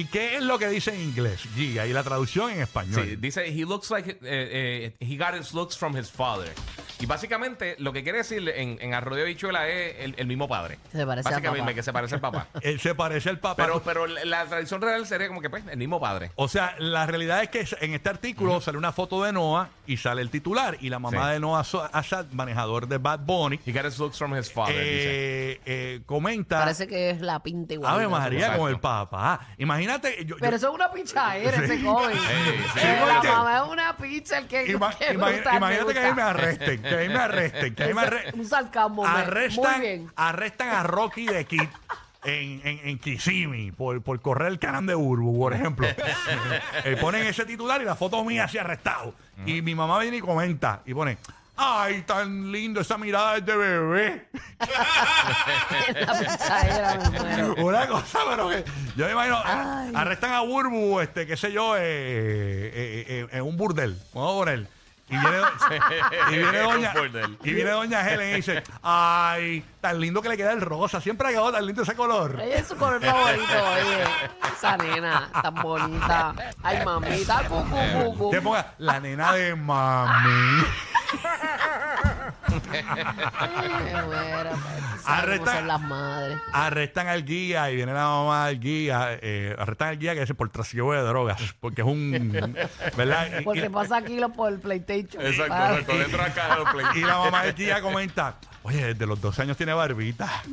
¿Y 0.00 0.04
qué 0.06 0.36
es 0.36 0.42
lo 0.42 0.58
que 0.58 0.68
dice 0.68 0.92
en 0.94 1.00
inglés? 1.00 1.40
Giga, 1.54 1.86
y 1.86 1.92
la 1.92 2.02
traducción 2.02 2.50
en 2.50 2.60
español. 2.60 3.02
Sí, 3.08 3.16
dice, 3.16 3.46
he 3.48 3.64
looks 3.64 3.90
like, 3.90 4.10
eh, 4.10 4.18
eh, 4.22 4.96
he 5.00 5.16
got 5.16 5.34
his 5.34 5.54
looks 5.54 5.74
from 5.78 5.96
his 5.96 6.10
father. 6.10 6.52
Y 6.98 7.06
básicamente 7.06 7.76
lo 7.78 7.92
que 7.92 8.02
quiere 8.02 8.18
decir 8.18 8.48
en, 8.48 8.78
en 8.80 8.94
arroyo 8.94 9.20
de 9.22 9.26
bichuela 9.28 9.68
es 9.68 9.96
el, 10.00 10.14
el 10.16 10.26
mismo 10.26 10.48
padre. 10.48 10.78
Se 10.92 11.04
parece 11.06 11.28
a 11.28 11.32
básicamente 11.32 11.62
papá. 11.64 11.74
que 11.74 11.82
se 11.82 11.92
parece 11.92 12.14
al 12.14 12.20
papá. 12.22 12.46
Él 12.62 12.80
se 12.80 12.94
parece 12.94 13.28
al 13.28 13.38
papá. 13.38 13.62
pero, 13.64 13.82
pero 13.82 14.06
la 14.06 14.46
tradición 14.46 14.80
real 14.80 15.06
sería 15.06 15.28
como 15.28 15.42
que 15.42 15.50
pues 15.50 15.62
el 15.70 15.76
mismo 15.76 16.00
padre. 16.00 16.30
O 16.36 16.48
sea, 16.48 16.74
la 16.78 17.06
realidad 17.06 17.42
es 17.42 17.50
que 17.50 17.66
en 17.84 17.92
este 17.94 18.08
artículo 18.08 18.60
sale 18.62 18.78
una 18.78 18.92
foto 18.92 19.22
de 19.22 19.32
Noah 19.32 19.68
y 19.86 19.98
sale 19.98 20.22
el 20.22 20.30
titular 20.30 20.78
y 20.80 20.88
la 20.88 20.98
mamá 20.98 21.26
Sí. 21.28 21.32
de 21.34 21.40
Noah 21.40 21.64
So- 21.64 21.88
Assad, 21.92 22.26
manejador 22.32 22.88
de 22.88 22.98
Bad 22.98 23.20
Bunny, 23.20 23.60
He 23.66 23.72
got 23.72 23.84
his 23.84 23.98
looks 23.98 24.16
from 24.18 24.34
his 24.36 24.50
father, 24.50 24.72
dice. 24.74 24.86
eh, 24.86 25.60
eh, 25.66 26.00
comenta. 26.06 26.60
Parece 26.60 26.86
que 26.86 27.10
es 27.10 27.20
la 27.20 27.40
pinta 27.42 27.74
igual. 27.74 27.92
Ave 27.92 28.08
María 28.08 28.38
Exacto. 28.38 28.60
con 28.62 28.70
el 28.70 28.80
papá. 28.80 29.40
Imagínate. 29.58 30.24
yo- 30.24 30.36
Pero 30.38 30.52
yo- 30.52 30.56
eso 30.56 30.68
es 30.70 30.74
una 30.74 30.90
pichadera, 30.90 31.62
ese 31.62 31.82
joven. 31.82 32.16
Sí, 32.16 32.22
sí, 32.74 32.80
Eh, 32.82 33.00
la 33.06 33.22
mamá 33.22 33.56
es 33.64 33.70
una 33.72 33.96
pizza, 33.96 34.38
el 34.38 34.46
que, 34.46 34.66
ima- 34.74 34.96
que 34.96 35.12
ima- 35.14 35.30
brutal, 35.32 35.56
imagínate 35.56 35.92
que 35.92 35.98
ahí 36.00 36.14
me 36.14 36.22
arresten, 36.22 36.82
que 36.88 36.94
ahí 36.94 37.08
me 37.08 37.16
arresten, 37.18 37.74
que 37.74 37.82
ahí 37.84 37.94
me 37.94 38.02
Ese- 38.02 38.06
arresten. 38.14 38.40
Un 38.40 38.46
sarcasmo. 38.46 39.02
me- 39.04 39.08
Muy 39.10 39.20
Arrestan, 39.20 39.80
bien. 39.80 40.10
arrestan 40.16 40.68
a 40.70 40.82
Rocky 40.82 41.26
de 41.26 41.44
Kid. 41.44 41.62
En, 42.24 42.60
en, 42.64 42.80
en 42.88 42.98
Kissimmee, 42.98 43.70
por, 43.70 44.02
por 44.02 44.20
correr 44.20 44.48
el 44.48 44.58
canal 44.58 44.84
de 44.84 44.96
Urbu, 44.96 45.38
por 45.38 45.52
ejemplo. 45.54 45.86
Eh, 46.84 46.96
ponen 47.00 47.24
ese 47.26 47.44
titular 47.44 47.80
y 47.80 47.84
la 47.84 47.94
foto 47.94 48.24
mía 48.24 48.44
así 48.44 48.58
arrestado. 48.58 49.14
Y 49.44 49.62
mi 49.62 49.74
mamá 49.76 50.00
viene 50.00 50.16
y 50.16 50.20
comenta 50.20 50.82
y 50.86 50.92
pone, 50.94 51.18
¡ay, 51.56 52.02
tan 52.02 52.50
lindo 52.50 52.80
esa 52.80 52.98
mirada 52.98 53.38
de 53.38 53.56
bebé! 53.56 54.28
la 56.00 56.18
pichadera, 56.18 56.94
me 57.10 57.10
muero. 57.20 57.54
Una 57.64 57.86
cosa, 57.86 58.18
pero 58.28 58.48
que 58.48 58.64
yo 58.96 59.06
me 59.06 59.12
imagino, 59.12 59.40
Ay. 59.44 59.92
arrestan 59.94 60.32
a 60.32 60.40
Burbu, 60.40 61.00
este, 61.00 61.26
qué 61.26 61.36
sé 61.36 61.52
yo, 61.52 61.76
eh, 61.76 61.80
eh, 61.82 63.04
eh, 63.08 63.26
en 63.30 63.42
un 63.42 63.56
burdel. 63.56 63.96
Vamos 64.14 64.32
a 64.32 64.38
poner. 64.38 64.66
Y 65.08 65.16
viene, 65.16 65.38
y 66.30 66.36
viene 66.36 66.58
doña 66.58 66.92
y 67.44 67.54
viene 67.54 67.70
doña 67.70 68.08
Helen 68.08 68.30
y 68.30 68.36
dice, 68.36 68.62
ay, 68.82 69.64
tan 69.80 70.00
lindo 70.00 70.20
que 70.20 70.28
le 70.28 70.36
queda 70.36 70.52
el 70.52 70.60
rosa, 70.60 71.00
siempre 71.00 71.28
ha 71.28 71.30
quedado 71.30 71.52
tan 71.52 71.64
lindo 71.64 71.82
ese 71.82 71.94
color. 71.94 72.40
Ella 72.40 72.56
es 72.56 72.66
su 72.66 72.76
color 72.76 73.00
favorito, 73.00 73.44
oye. 73.44 74.04
Esa 74.52 74.76
nena 74.76 75.30
tan 75.42 75.54
bonita. 75.54 76.34
Ay, 76.62 76.84
mamita. 76.84 77.44
Cu, 77.48 77.64
cu, 77.64 77.76
cu, 77.92 78.18
cu. 78.18 78.30
Que 78.32 78.40
ponga 78.40 78.74
la 78.78 78.98
nena 78.98 79.32
de 79.32 79.54
mami. 79.54 80.64
Pues, 84.06 85.02
¿sabes 85.02 85.22
Arresta- 85.24 85.44
cómo 85.44 85.56
son 85.58 85.66
las 85.68 85.80
madres. 85.82 86.38
Arrestan 86.52 87.08
al 87.08 87.24
guía 87.24 87.70
y 87.70 87.76
viene 87.76 87.92
la 87.92 88.04
mamá 88.06 88.46
del 88.48 88.58
guía, 88.60 89.18
eh, 89.22 89.54
arrestan 89.58 89.88
al 89.88 89.98
guía 89.98 90.14
que 90.14 90.20
dice 90.20 90.34
por 90.34 90.48
trasiego 90.50 90.92
de 90.94 91.00
drogas, 91.02 91.40
porque 91.60 91.82
es 91.82 91.86
un, 91.86 92.10
¿verdad? 92.96 93.28
Y- 93.40 93.44
Porque 93.44 93.66
y- 93.66 93.68
pasa 93.68 94.02
kilos 94.02 94.32
por 94.32 94.52
el 94.52 94.58
PlayStation. 94.58 95.24
Exacto, 95.24 95.54
Ah, 95.54 95.70
exacto. 95.72 95.96
Dentro 95.98 96.18
de 96.22 96.28
la 96.28 96.34
caja 96.34 96.56
de 96.56 96.64
los 96.64 96.72
Play. 96.72 96.86
Y 96.96 97.00
la 97.02 97.18
mamá 97.18 97.42
del 97.44 97.54
guía 97.54 97.80
comenta, 97.80 98.34
oye, 98.64 98.86
desde 98.94 99.06
los 99.06 99.20
12 99.20 99.42
años 99.42 99.56
tiene 99.56 99.72
barbita. 99.74 100.28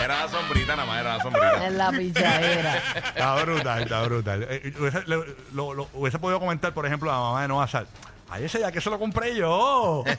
Era 0.00 0.22
la 0.24 0.28
sombrita 0.28 0.76
nada 0.76 0.86
más, 0.86 1.00
era 1.00 1.16
la 1.18 1.22
sombrita. 1.22 1.66
Es 1.66 1.72
la 1.74 1.90
pichadera. 1.92 2.76
Está 3.14 3.34
brutal, 3.42 3.82
está 3.82 4.02
brutal. 4.02 4.42
Eh, 4.44 4.60
eh, 4.64 4.74
hubiese, 4.78 5.02
le- 5.06 5.36
lo, 5.52 5.74
lo- 5.74 5.88
hubiese 5.92 6.18
podido 6.18 6.40
comentar, 6.40 6.72
por 6.72 6.86
ejemplo, 6.86 7.10
a 7.10 7.14
la 7.14 7.20
mamá 7.20 7.42
de 7.42 7.48
Noah 7.48 7.68
Sal. 7.68 7.86
Ay, 8.34 8.46
ese 8.46 8.58
ya 8.58 8.72
que 8.72 8.80
se 8.80 8.90
lo 8.90 8.98
compré 8.98 9.36
yo. 9.36 10.02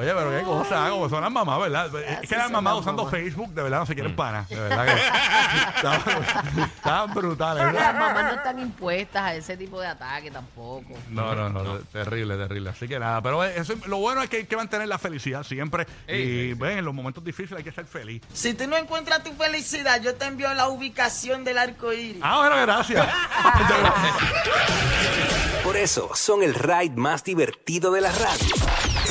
Oye, 0.00 0.14
pero 0.14 0.30
qué 0.30 0.42
cosa, 0.42 0.88
como 0.88 1.10
son 1.10 1.20
las 1.20 1.30
mamás, 1.30 1.60
¿verdad? 1.60 1.90
Es 2.22 2.28
que 2.28 2.34
las 2.34 2.50
mamás 2.50 2.78
usando 2.78 3.04
mamás. 3.04 3.20
Facebook, 3.20 3.50
de 3.50 3.62
verdad, 3.62 3.80
no 3.80 3.86
se 3.86 3.94
quieren 3.94 4.16
panas. 4.16 4.48
De 4.48 4.58
verdad 4.58 4.86
que 4.86 4.92
estaban, 6.76 7.12
brutales. 7.12 7.74
Las 7.74 7.94
mamás 7.94 8.24
no 8.24 8.30
están 8.30 8.58
impuestas 8.60 9.22
a 9.22 9.34
ese 9.34 9.58
tipo 9.58 9.78
de 9.78 9.88
ataque 9.88 10.30
tampoco. 10.30 10.94
No, 11.10 11.34
no, 11.34 11.50
no, 11.50 11.80
terrible, 11.80 12.34
terrible. 12.36 12.70
Así 12.70 12.88
que 12.88 12.98
nada, 12.98 13.20
pero 13.20 13.44
eso, 13.44 13.74
lo 13.86 13.98
bueno 13.98 14.22
es 14.22 14.30
que 14.30 14.38
hay 14.38 14.46
que 14.46 14.56
mantener 14.56 14.88
la 14.88 14.98
felicidad 14.98 15.42
siempre. 15.42 15.86
Y 16.08 16.54
ven, 16.54 16.78
en 16.78 16.84
los 16.86 16.94
momentos 16.94 17.22
difíciles 17.22 17.58
hay 17.58 17.64
que 17.64 17.72
ser 17.72 17.84
feliz. 17.84 18.22
Si 18.32 18.54
tú 18.54 18.66
no 18.66 18.78
encuentras 18.78 19.22
tu 19.22 19.34
felicidad, 19.34 20.00
yo 20.00 20.14
te 20.14 20.24
envío 20.24 20.54
la 20.54 20.68
ubicación 20.68 21.44
del 21.44 21.58
arco 21.58 21.92
iris. 21.92 22.22
Ah, 22.22 22.38
bueno, 22.38 22.56
gracias. 22.62 23.06
Por 25.62 25.76
eso 25.76 26.08
son 26.14 26.42
el 26.42 26.54
ride 26.54 26.96
más 26.96 27.22
divertido 27.22 27.92
de 27.92 28.00
la 28.00 28.10
radio. 28.12 28.54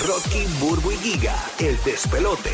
Rocky, 0.07 0.45
Burbu 0.59 0.91
y 0.91 0.97
Giga, 0.97 1.35
el 1.59 1.81
despelote. 1.83 2.51